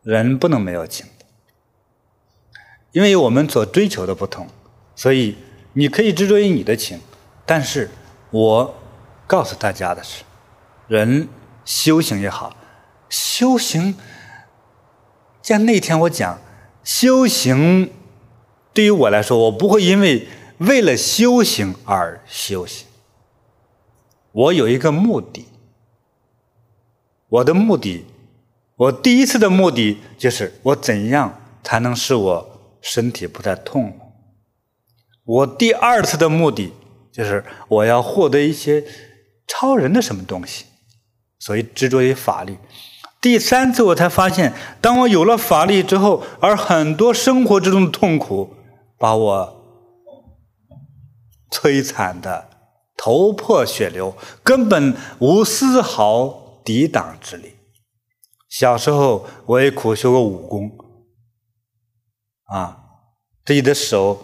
[0.03, 1.07] 人不能没有情，
[2.91, 4.47] 因为我们所追求的不同，
[4.95, 5.35] 所以
[5.73, 6.99] 你可以执着于你的情，
[7.43, 7.89] 但是
[8.29, 8.75] 我
[9.25, 10.23] 告诉大家的是，
[10.87, 11.27] 人
[11.65, 12.55] 修行也好，
[13.09, 13.95] 修行，
[15.41, 16.39] 像那天我讲
[16.83, 17.91] 修行，
[18.73, 20.27] 对于我来说，我不会因为
[20.59, 22.85] 为了修行而修行，
[24.31, 25.47] 我有一个目的。
[27.29, 28.05] 我的目的，
[28.75, 33.93] 我第一次的目的就是我怎样才能使我身体不再痛？
[35.23, 36.73] 我第二次的目的
[37.11, 38.83] 就是我要获得一些
[39.47, 40.65] 超人的什么东西，
[41.37, 42.57] 所以执着于法力。
[43.21, 48.55] 第三次我才发现，当我有了法力之后，而很多生活之中的痛苦
[48.97, 49.61] 把我
[51.51, 52.49] 摧残的
[52.97, 56.48] 头破血流，根本无丝毫。
[56.69, 57.55] 抵挡之力。
[58.47, 60.71] 小时候我也苦修过武功，
[62.43, 62.77] 啊，
[63.43, 64.23] 自己的手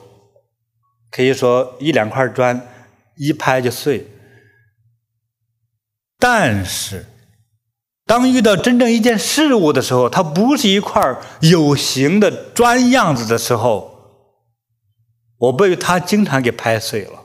[1.09, 2.67] 可以说一两块砖
[3.17, 4.05] 一拍就碎。
[6.19, 7.07] 但是，
[8.05, 11.01] 当遇到真正一件事物的时候，它不是一块
[11.41, 14.37] 有形的砖样子的时候，
[15.39, 17.24] 我被它经常给拍碎了。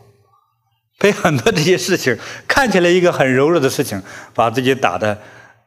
[1.00, 4.02] 被很多这些事情 看起来一个很柔弱的事情，
[4.34, 5.20] 把自己打得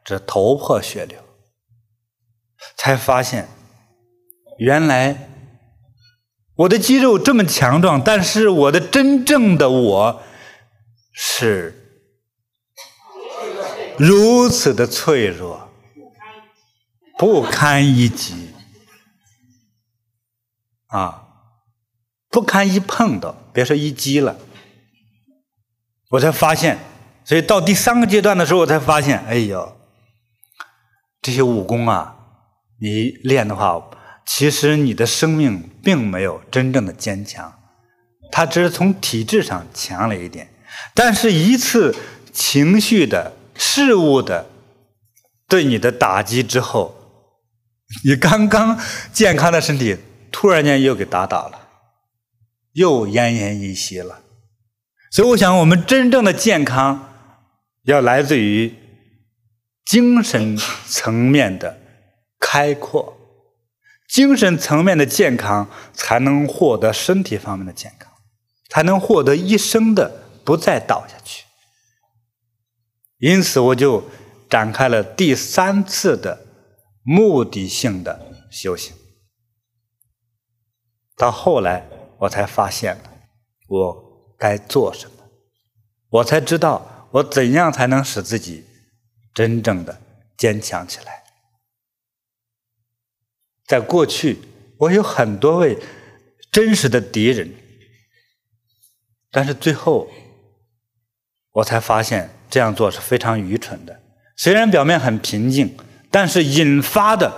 [0.04, 1.18] 这头破血流，
[2.76, 3.48] 才发现
[4.58, 5.28] 原来
[6.54, 10.22] 我的肌肉这么强壮，但是我的真正的我
[11.12, 11.74] 是
[13.98, 15.68] 如此的脆弱，
[17.18, 18.52] 不堪一击
[20.86, 21.26] 啊，
[22.30, 24.38] 不堪一碰到，别说一击了。
[26.14, 26.78] 我才发现，
[27.24, 29.76] 所以到第三个阶段的时候，我才发现，哎呦，
[31.20, 32.14] 这些武功啊，
[32.80, 33.82] 你练的话，
[34.24, 37.52] 其实你的生命并没有真正的坚强，
[38.30, 40.48] 它只是从体质上强了一点。
[40.94, 41.94] 但是，一次
[42.32, 44.46] 情绪的、事物的
[45.48, 46.94] 对你的打击之后，
[48.04, 48.78] 你刚刚
[49.12, 49.98] 健康的身体
[50.30, 51.68] 突然间又给打倒了，
[52.74, 54.20] 又奄奄一息了。
[55.14, 57.08] 所以，我想，我们真正的健康
[57.84, 58.74] 要来自于
[59.84, 60.56] 精神
[60.88, 61.78] 层面的
[62.40, 63.16] 开阔，
[64.08, 68.12] 精神层面的健康，才能获得身体方面的健康，
[68.68, 71.44] 才能获得一生的不再倒下去。
[73.18, 74.10] 因此，我就
[74.50, 76.44] 展开了第三次的
[77.04, 78.92] 目的性的修行。
[81.16, 81.86] 到后来，
[82.18, 83.02] 我才发现了
[83.68, 84.03] 我
[84.44, 85.16] 该做什么，
[86.10, 88.62] 我才知道我怎样才能使自己
[89.32, 89.98] 真正的
[90.36, 91.24] 坚强起来。
[93.66, 94.38] 在过去，
[94.76, 95.78] 我有很多位
[96.52, 97.54] 真实的敌人，
[99.30, 100.10] 但是最后，
[101.52, 103.98] 我才发现这样做是非常愚蠢的。
[104.36, 105.74] 虽然表面很平静，
[106.10, 107.32] 但是引发的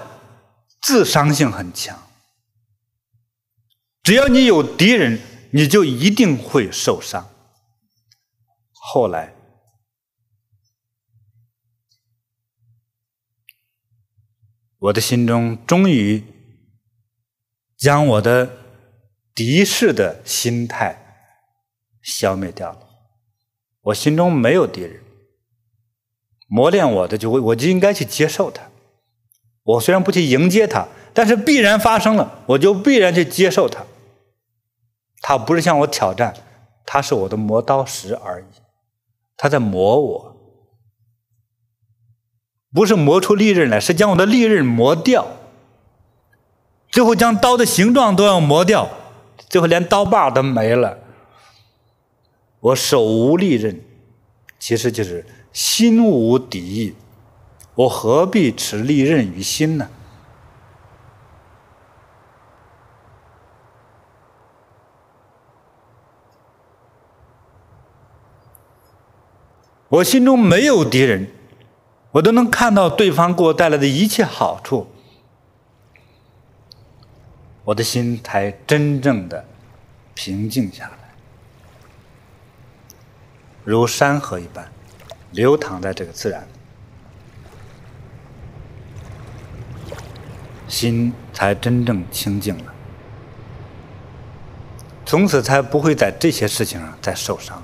[0.82, 1.96] 自伤性很强。
[4.02, 5.20] 只要你有敌人，
[5.50, 7.28] 你就一定会受伤。
[8.72, 9.34] 后来，
[14.78, 16.22] 我的心中终于
[17.76, 18.58] 将我的
[19.34, 21.34] 敌视的心态
[22.02, 22.88] 消灭掉了。
[23.82, 25.02] 我心中没有敌人，
[26.48, 28.70] 磨练我的就会，我就应该去接受它。
[29.62, 33.84] 我虽然不去迎接它，但是必然发生了，我就必然去接受它。
[35.28, 36.32] 他不是向我挑战，
[36.84, 38.44] 他是我的磨刀石而已，
[39.36, 40.36] 他在磨我。
[42.72, 45.26] 不是磨出利刃来，是将我的利刃磨掉，
[46.92, 48.88] 最后将刀的形状都要磨掉，
[49.48, 50.96] 最后连刀把都没了。
[52.60, 53.80] 我手无利刃，
[54.60, 56.94] 其实就是心无敌意，
[57.74, 59.90] 我何必持利刃于心呢？
[69.96, 71.28] 我心中没有敌人。
[72.12, 74.90] 我都能看到对方给我带来的一切好处，
[77.62, 79.44] 我的心才真正的
[80.14, 80.96] 平静下来，
[83.64, 84.66] 如山河一般
[85.32, 86.48] 流淌在这个自然，
[90.66, 92.72] 心才真正清净了，
[95.04, 97.62] 从此才不会在这些事情上再受伤。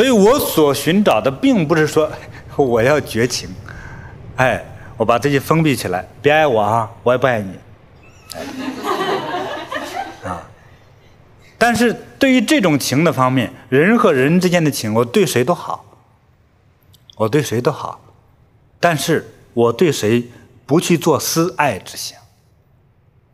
[0.00, 2.10] 所以我所寻找的，并不是说
[2.56, 3.50] 我要绝情，
[4.36, 4.64] 哎，
[4.96, 7.52] 我把自己封闭起来，别爱我啊，我也不爱你，
[10.24, 10.40] 啊。
[11.58, 15.84] 但是对于这种情的方面，人和人之间的情，我对谁都好，
[17.16, 18.00] 我对谁都好，
[18.80, 20.26] 但是我对谁
[20.64, 22.18] 不去做私爱之想，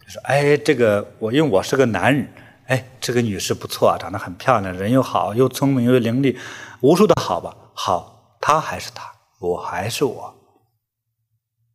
[0.05, 2.29] 就说哎，这个我因为我是个男人。
[2.67, 6.37] 哎，这个女士不错啊，长得很漂亮，人又好，又聪明又伶俐，
[6.81, 7.57] 无数的好吧？
[7.75, 10.35] 好，她还是她，我还是我。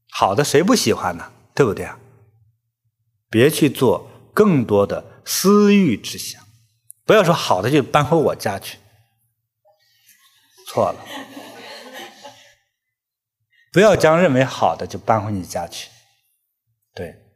[0.10, 1.32] 好的谁不喜欢呢？
[1.56, 1.98] 对不对啊？
[3.30, 6.42] 别去做更多的私欲之想，
[7.06, 8.78] 不要说好的就搬回我家去，
[10.68, 11.00] 错了。
[13.72, 15.90] 不要将认为好的就搬回你家去，
[16.94, 17.31] 对。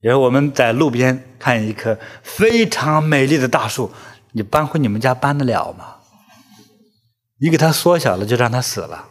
[0.00, 3.92] 然后我们在路边看一棵非常美丽的大树，
[4.30, 5.96] 你搬回你们家搬得了吗？
[7.40, 9.08] 你给它缩小了，就让它死了，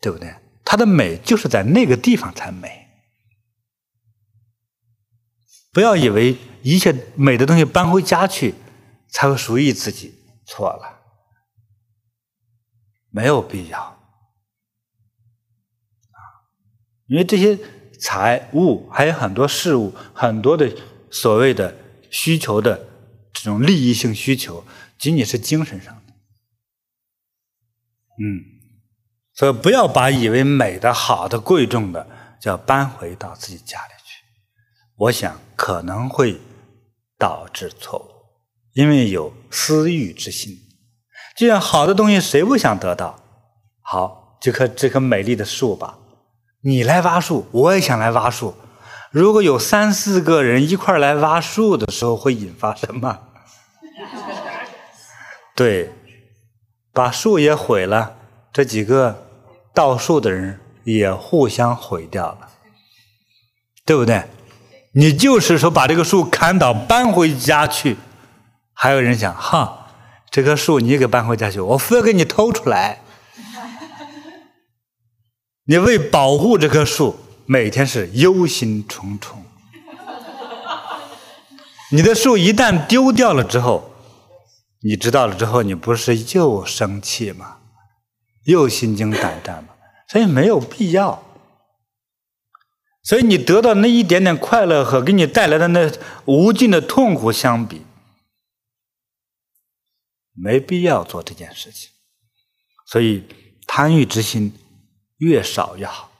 [0.00, 0.32] 对不对？
[0.64, 2.88] 它的美就是在那个地方才美。
[5.72, 8.54] 不要以为一切美的东西搬回家去
[9.08, 10.14] 才会属于自己，
[10.46, 11.00] 错了，
[13.10, 13.98] 没有必要啊，
[17.06, 17.58] 因为这些。
[18.02, 20.68] 财物还有很多事物，很多的
[21.08, 21.72] 所谓的
[22.10, 22.88] 需求的
[23.32, 24.64] 这种利益性需求，
[24.98, 26.12] 仅仅是精神上的。
[28.18, 28.42] 嗯，
[29.32, 32.04] 所以不要把以为美的、好的、贵重的，
[32.40, 34.20] 就要搬回到自己家里去。
[34.96, 36.40] 我想可能会
[37.16, 38.10] 导致错误，
[38.72, 40.58] 因为有私欲之心。
[41.36, 43.22] 就像好的东西谁不想得到？
[43.80, 46.00] 好，这棵这棵美丽的树吧。
[46.64, 48.54] 你来挖树，我也想来挖树。
[49.10, 53.18] 如果有三四个人一块来挖树的时候，会引发什么？
[55.54, 55.92] 对，
[56.94, 58.14] 把树也毁了，
[58.52, 59.26] 这几个
[59.74, 62.48] 盗树的人也互相毁掉了，
[63.84, 64.24] 对不对？
[64.94, 67.98] 你就是说把这个树砍倒搬回家去，
[68.72, 69.88] 还有人想哈，
[70.30, 73.01] 这棵树你给搬回家去，我非要给你偷出来。
[75.64, 79.36] 你为保护这棵树，每天是忧心忡忡。
[81.92, 83.92] 你的树一旦丢掉了之后，
[84.80, 87.58] 你知道了之后，你不是又生气吗？
[88.44, 89.74] 又心惊胆战吗？
[90.08, 91.22] 所以没有必要。
[93.04, 95.92] 所以你得到那一点点快乐和给你带来的那
[96.24, 97.82] 无尽的痛苦相比，
[100.32, 101.90] 没必要做这件事情。
[102.86, 103.24] 所以
[103.66, 104.52] 贪欲之心
[105.22, 106.10] 越少越好。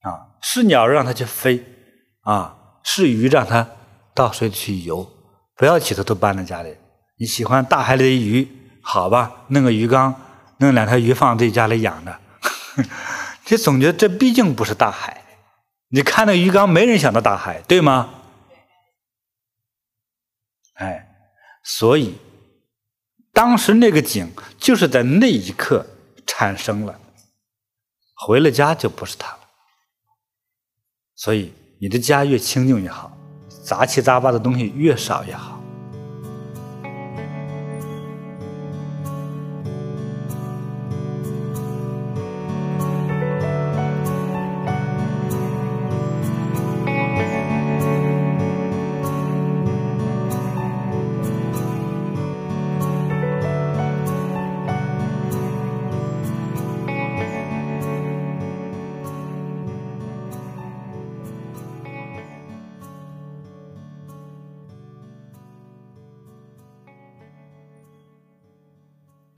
[0.00, 1.64] 啊，是鸟让它去飞，
[2.22, 3.68] 啊，是鱼让它
[4.12, 5.08] 到水里去游。
[5.56, 6.76] 不要起头都搬到家里。
[7.16, 8.48] 你喜欢大海里的鱼，
[8.82, 10.20] 好吧，弄个鱼缸，
[10.58, 12.20] 弄两条鱼放自己家里养着。
[13.46, 15.24] 你总觉得这毕竟不是大海。
[15.90, 18.22] 你看那鱼缸，没人想到大海，对吗？
[20.74, 21.08] 哎，
[21.62, 22.18] 所以
[23.32, 25.86] 当时那个景就是在那一刻
[26.26, 27.00] 产生了，
[28.14, 29.40] 回了家就不是他了。
[31.14, 33.16] 所以你的家越清净越好。
[33.64, 35.53] 杂七杂八的东西越少越好。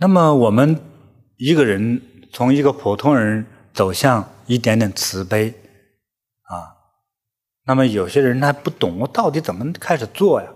[0.06, 0.80] 那么，我们
[1.36, 2.00] 一个人
[2.32, 3.44] 从一个普通人
[3.74, 5.48] 走向一点点慈悲
[6.42, 6.78] 啊，
[7.64, 10.48] 那么有些人他不懂，我到底怎么开始做呀？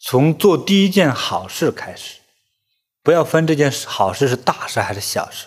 [0.00, 2.18] 从做第一件好事开始，
[3.00, 5.46] 不要分这件好事是大事还是小事，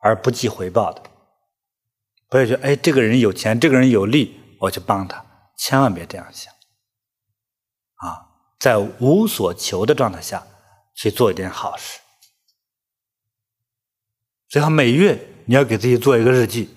[0.00, 1.02] 而不计回报的。
[2.28, 5.24] 不要觉得哎，这个人有钱，这个人有力，我去帮他，
[5.56, 6.52] 千万别这样想
[8.06, 8.36] 啊！
[8.60, 10.46] 在无所求的状态下。
[10.94, 12.00] 去做一点好事，
[14.48, 16.70] 最好每月你要给自己做一个日记。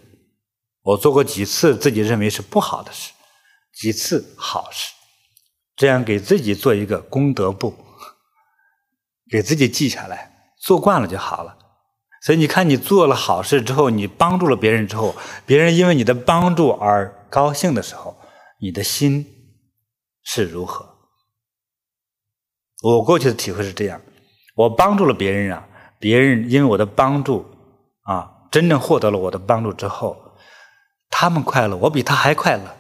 [0.82, 3.12] 我做过几次自己认为是不好的事，
[3.74, 4.94] 几次好事，
[5.76, 7.76] 这样给自己做一个功德簿，
[9.30, 11.58] 给自己记下来，做惯了就好了。
[12.22, 15.16] 所以你看，你做了好事之后，你帮助了别人之后，
[15.46, 18.20] 别人因为你的帮助而高兴的时候，
[18.60, 19.26] 你的心
[20.24, 20.97] 是如何？
[22.96, 24.00] 我过去的体会是这样：
[24.56, 25.68] 我帮助了别人啊，
[26.00, 27.46] 别人因为我的帮助
[28.04, 30.16] 啊，真正获得了我的帮助之后，
[31.10, 32.78] 他们快乐，我比他还快乐。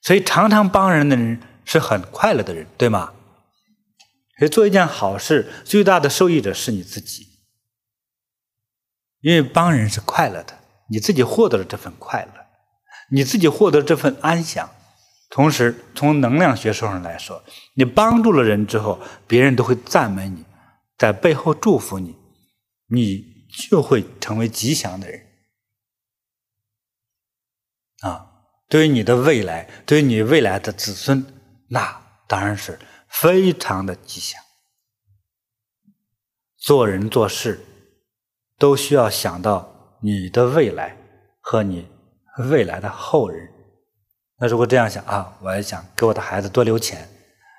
[0.00, 3.12] 所以常常帮人的人是很快乐的人，对吗？
[4.38, 7.26] 所以做一件好事，最大的受益者是你自己，
[9.20, 10.58] 因为帮人是快乐的，
[10.90, 12.46] 你自己获得了这份快乐，
[13.10, 14.70] 你自己获得这份安详。
[15.36, 20.42] 同时，从能量学说上来说，你帮助了人之后，别人都会赞美你，
[20.96, 22.16] 在背后祝福你，
[22.86, 25.26] 你就会成为吉祥的人。
[28.00, 28.32] 啊，
[28.66, 31.26] 对于你的未来，对于你未来的子孙，
[31.68, 34.42] 那当然是非常的吉祥。
[36.56, 37.62] 做人做事，
[38.56, 40.96] 都需要想到你的未来
[41.42, 41.86] 和你
[42.48, 43.52] 未来的后人。
[44.38, 47.08] 那如果这样想啊，我也想给我的孩子多留钱。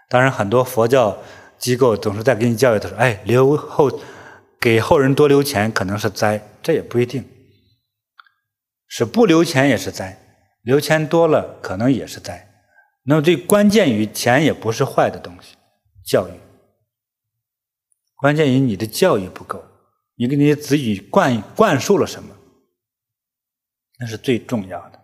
[0.10, 1.18] 当然，很多佛教
[1.58, 4.00] 机构总是在给你教育的时候，哎，留后
[4.60, 7.28] 给后人多留钱可能是灾，这也不一定。
[8.88, 10.18] 是不留钱也是灾，
[10.62, 12.48] 留钱多了可能也是灾。
[13.04, 15.56] 那么最关键于钱也不是坏的东西，
[16.06, 16.32] 教育。
[18.16, 19.64] 关键于你的教育不够，
[20.16, 22.36] 你给你的子女灌灌输了什么，
[24.00, 24.97] 那是最重要的。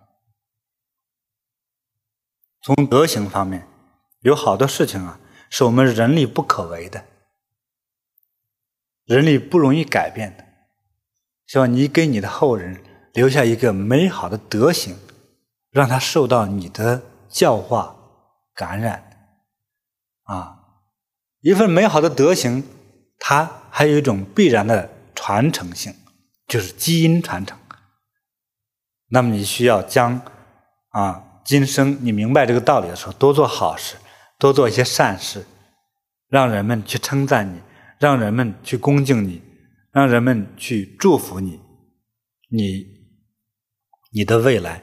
[2.63, 3.67] 从德行方面，
[4.21, 7.03] 有好多事情啊，是我们人力不可为的，
[9.03, 10.45] 人力不容易改变的。
[11.45, 14.97] 希望你给你的后人留下一个美好的德行，
[15.71, 17.97] 让他受到你的教化
[18.55, 19.09] 感染。
[20.23, 20.59] 啊，
[21.41, 22.63] 一份美好的德行，
[23.19, 25.93] 它还有一种必然的传承性，
[26.47, 27.59] 就是基因传承。
[29.09, 30.21] 那么你需要将
[30.91, 33.95] 啊，今生你明白这个道理的时候，多做好事，
[34.37, 35.45] 多做一些善事，
[36.29, 37.59] 让人们去称赞你，
[37.99, 39.41] 让人们去恭敬你，
[39.91, 41.59] 让人们去祝福你，
[42.49, 42.85] 你
[44.11, 44.81] 你的未来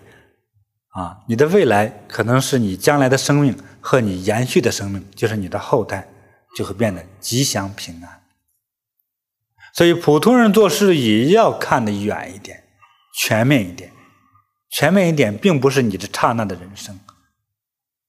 [0.88, 6.08] 啊，你的未来可能是你将来的生命和你延续的生命，就是你的后代
[6.56, 8.20] 就会变得吉祥平安。
[9.72, 12.64] 所以，普通人做事也要看得远一点，
[13.20, 13.92] 全面一点。
[14.70, 17.00] 全面一点，并不是你这刹那的人生，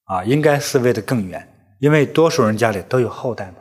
[0.03, 3.57] 啊，应该思维的更远，因为多数人家里都有后代嘛，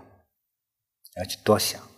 [1.16, 1.88] 要去多想，啊，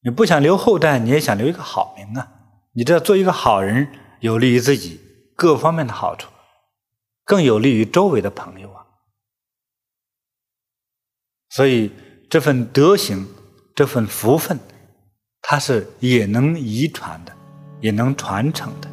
[0.00, 2.32] 你不想留后代，你也想留一个好名啊，
[2.72, 5.02] 你这做一个好人，有利于自己
[5.36, 6.30] 各方面的好处，
[7.24, 8.86] 更有利于周围的朋友啊。
[11.50, 11.92] 所以
[12.30, 13.28] 这份德行，
[13.74, 14.58] 这份福分。
[15.48, 17.32] 它是也能遗传的，
[17.80, 18.88] 也能传承的。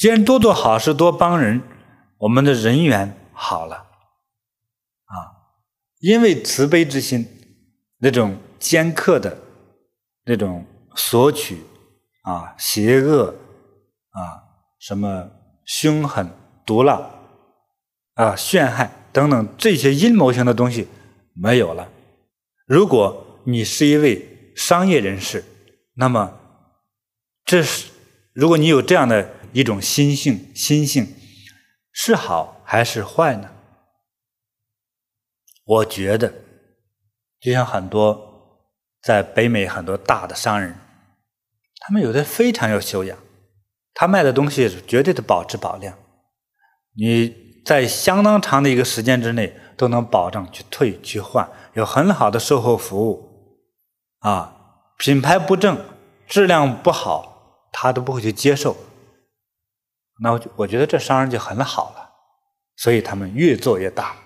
[0.00, 1.60] 既然多做好事，多帮人，
[2.16, 3.76] 我们的人缘好了，
[5.04, 5.12] 啊，
[5.98, 7.28] 因为慈悲之心，
[7.98, 9.36] 那种尖刻的，
[10.24, 11.58] 那种索取，
[12.22, 13.34] 啊，邪恶，
[14.12, 14.40] 啊，
[14.78, 15.28] 什么
[15.66, 16.30] 凶狠、
[16.64, 17.10] 毒辣，
[18.14, 20.88] 啊，陷害等等这些阴谋性的东西
[21.34, 21.86] 没有了。
[22.64, 25.44] 如果你是一位商业人士，
[25.92, 26.38] 那么
[27.44, 27.90] 这是
[28.32, 29.34] 如果你有这样的。
[29.52, 31.14] 一种心性，心性
[31.92, 33.50] 是好还是坏呢？
[35.64, 36.32] 我觉得，
[37.40, 38.68] 就像很多
[39.02, 40.76] 在北美很多大的商人，
[41.80, 43.16] 他们有的非常有修养，
[43.94, 45.96] 他卖的东西是绝对的保质保量，
[46.96, 53.56] 你在相当长的一个时间之内都能保证去退去换，有很好的售后服务，
[54.20, 54.56] 啊，
[54.98, 55.78] 品牌不正，
[56.26, 58.76] 质量不好，他都不会去接受。
[60.22, 62.10] 那我我觉得这商人就很好了，
[62.76, 64.16] 所以他们越做越大，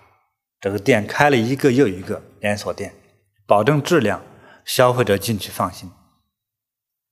[0.60, 2.92] 这个店开了一个又一个连锁店，
[3.46, 4.20] 保证质量，
[4.64, 5.88] 消费者进去放心。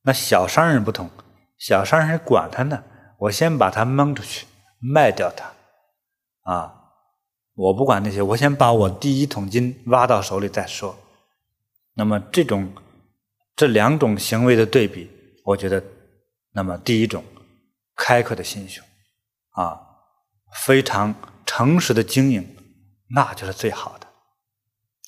[0.03, 1.09] 那小商人不同，
[1.57, 2.83] 小商人管他呢，
[3.18, 4.47] 我先把他蒙出去，
[4.80, 5.53] 卖掉他，
[6.53, 6.74] 啊，
[7.55, 10.97] 我不管那些，我先把我第一桶金挖到手里再说。
[11.95, 12.72] 那么这种
[13.55, 15.09] 这两种行为的对比，
[15.45, 15.85] 我觉得，
[16.53, 17.22] 那么第一种。
[17.95, 18.84] 开阔的心胸，
[19.51, 19.80] 啊，
[20.64, 21.14] 非常
[21.45, 22.57] 诚实的经营，
[23.11, 24.07] 那就是最好的，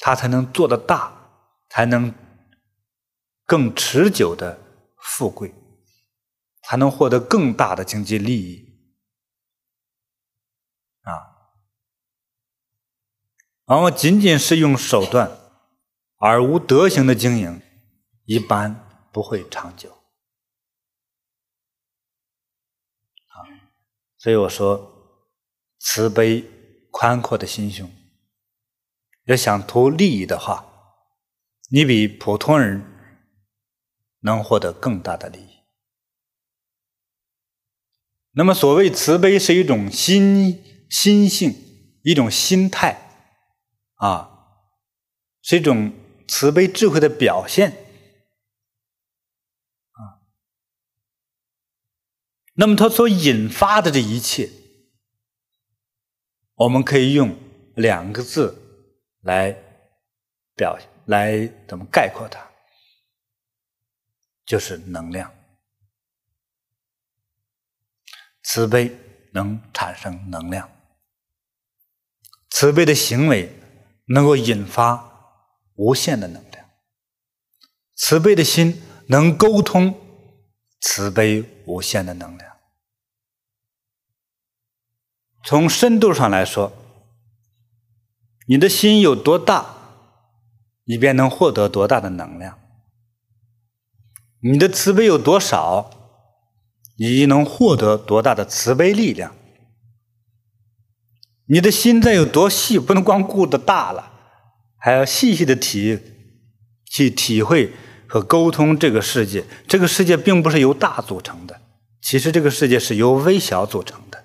[0.01, 1.13] 他才能做得大，
[1.69, 2.15] 才能
[3.47, 4.59] 更持久的
[4.99, 5.55] 富贵，
[6.63, 8.79] 才能获得更大的经济利益，
[11.03, 11.13] 啊，
[13.67, 15.31] 往往仅仅是用手段
[16.19, 17.61] 而无德行的经营，
[18.25, 20.04] 一般不会长久。
[24.25, 25.21] 所以我说，
[25.79, 26.43] 慈悲
[26.91, 27.91] 宽阔的心胸，
[29.27, 30.65] 要想图利益的话，
[31.71, 32.83] 你比普通人
[34.21, 35.49] 能获得更大的利益。
[38.31, 41.55] 那么，所谓慈悲是一种心心性，
[42.03, 42.97] 一种心态，
[43.97, 44.31] 啊，
[45.43, 45.93] 是一种
[46.27, 47.84] 慈悲智慧的表现。
[52.57, 54.49] 那么，它所引发的这一切，
[56.55, 57.37] 我们可以用
[57.75, 58.57] 两个字
[59.23, 59.51] 来
[60.55, 62.39] 表，来怎么概括它？
[64.47, 65.35] 就是能量。
[68.45, 68.97] 慈悲
[69.33, 70.71] 能产生能量，
[72.51, 73.53] 慈悲的行为
[74.07, 75.43] 能够引发
[75.75, 76.71] 无限的能量，
[77.97, 80.03] 慈悲的心能沟通。
[80.87, 82.57] 慈悲无限的能量，
[85.43, 86.75] 从深度上来说，
[88.47, 89.77] 你的心有多大，
[90.85, 92.59] 你便能获得多大的能量；
[94.41, 95.91] 你的慈悲有多少，
[96.99, 99.35] 你能获得多大的慈悲力量。
[101.47, 104.13] 你的心再有多细，不能光顾着大了，
[104.77, 105.99] 还要细细的体
[106.85, 107.73] 去体会
[108.15, 109.45] 和沟通这个世界。
[109.67, 111.61] 这个世界并不是由大组成的，
[112.01, 114.23] 其实这个世界是由微小组成的。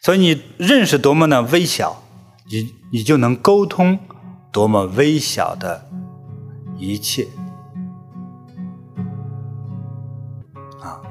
[0.00, 2.02] 所以你认识多么的微小，
[2.50, 3.98] 你你就能沟通
[4.50, 5.90] 多么微小的
[6.78, 7.28] 一切。
[10.80, 11.04] 啊，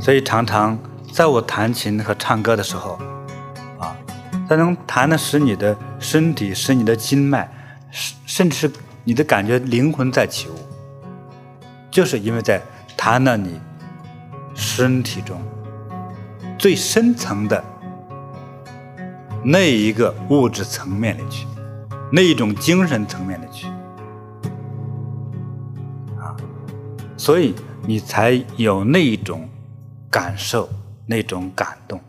[0.00, 0.78] 所以常常
[1.12, 2.92] 在我弹琴和唱歌的时候。
[3.78, 3.94] 啊
[4.48, 7.46] 它能弹的使你的身体，使你的经脉，
[8.24, 8.72] 甚至是
[9.04, 10.54] 你的感觉灵魂在起舞，
[11.90, 12.62] 就是因为在
[12.96, 13.60] 谈到你
[14.54, 15.40] 身体中
[16.58, 17.62] 最深层的
[19.44, 21.46] 那一个物质层面里去，
[22.12, 23.68] 那一种精神层面里去，
[26.18, 26.36] 啊，
[27.16, 27.54] 所以
[27.86, 29.48] 你才有那一种
[30.10, 30.68] 感受，
[31.06, 32.00] 那种感动。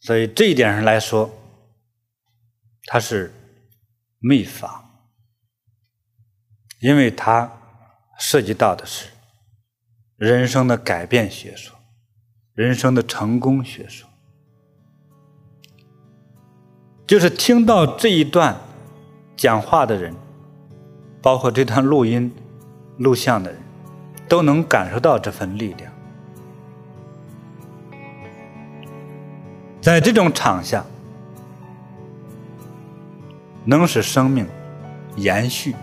[0.00, 1.28] 所以这一点上来说，
[2.84, 3.34] 它是
[4.20, 4.85] 秘法，
[6.80, 7.50] 因为它
[8.18, 9.08] 涉及到的是
[10.16, 11.76] 人生的改变学说，
[12.54, 14.08] 人生的成功学说，
[17.06, 18.56] 就是听到这一段
[19.36, 20.14] 讲话的人，
[21.22, 22.34] 包括这段录音、
[22.98, 23.60] 录像的人，
[24.28, 25.92] 都能感受到这份力量。
[29.80, 30.84] 在这种场下，
[33.64, 34.48] 能使生命
[35.16, 35.76] 延续，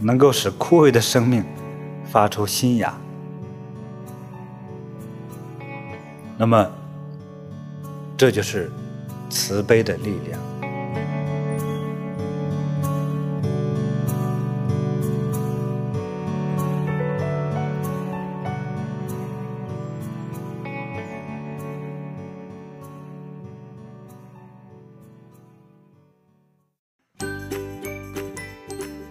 [0.00, 1.44] 能够使枯萎的生命
[2.04, 2.92] 发出新芽。
[6.38, 6.70] 那么，
[8.16, 8.70] 这就是
[9.30, 10.40] 慈悲的力量。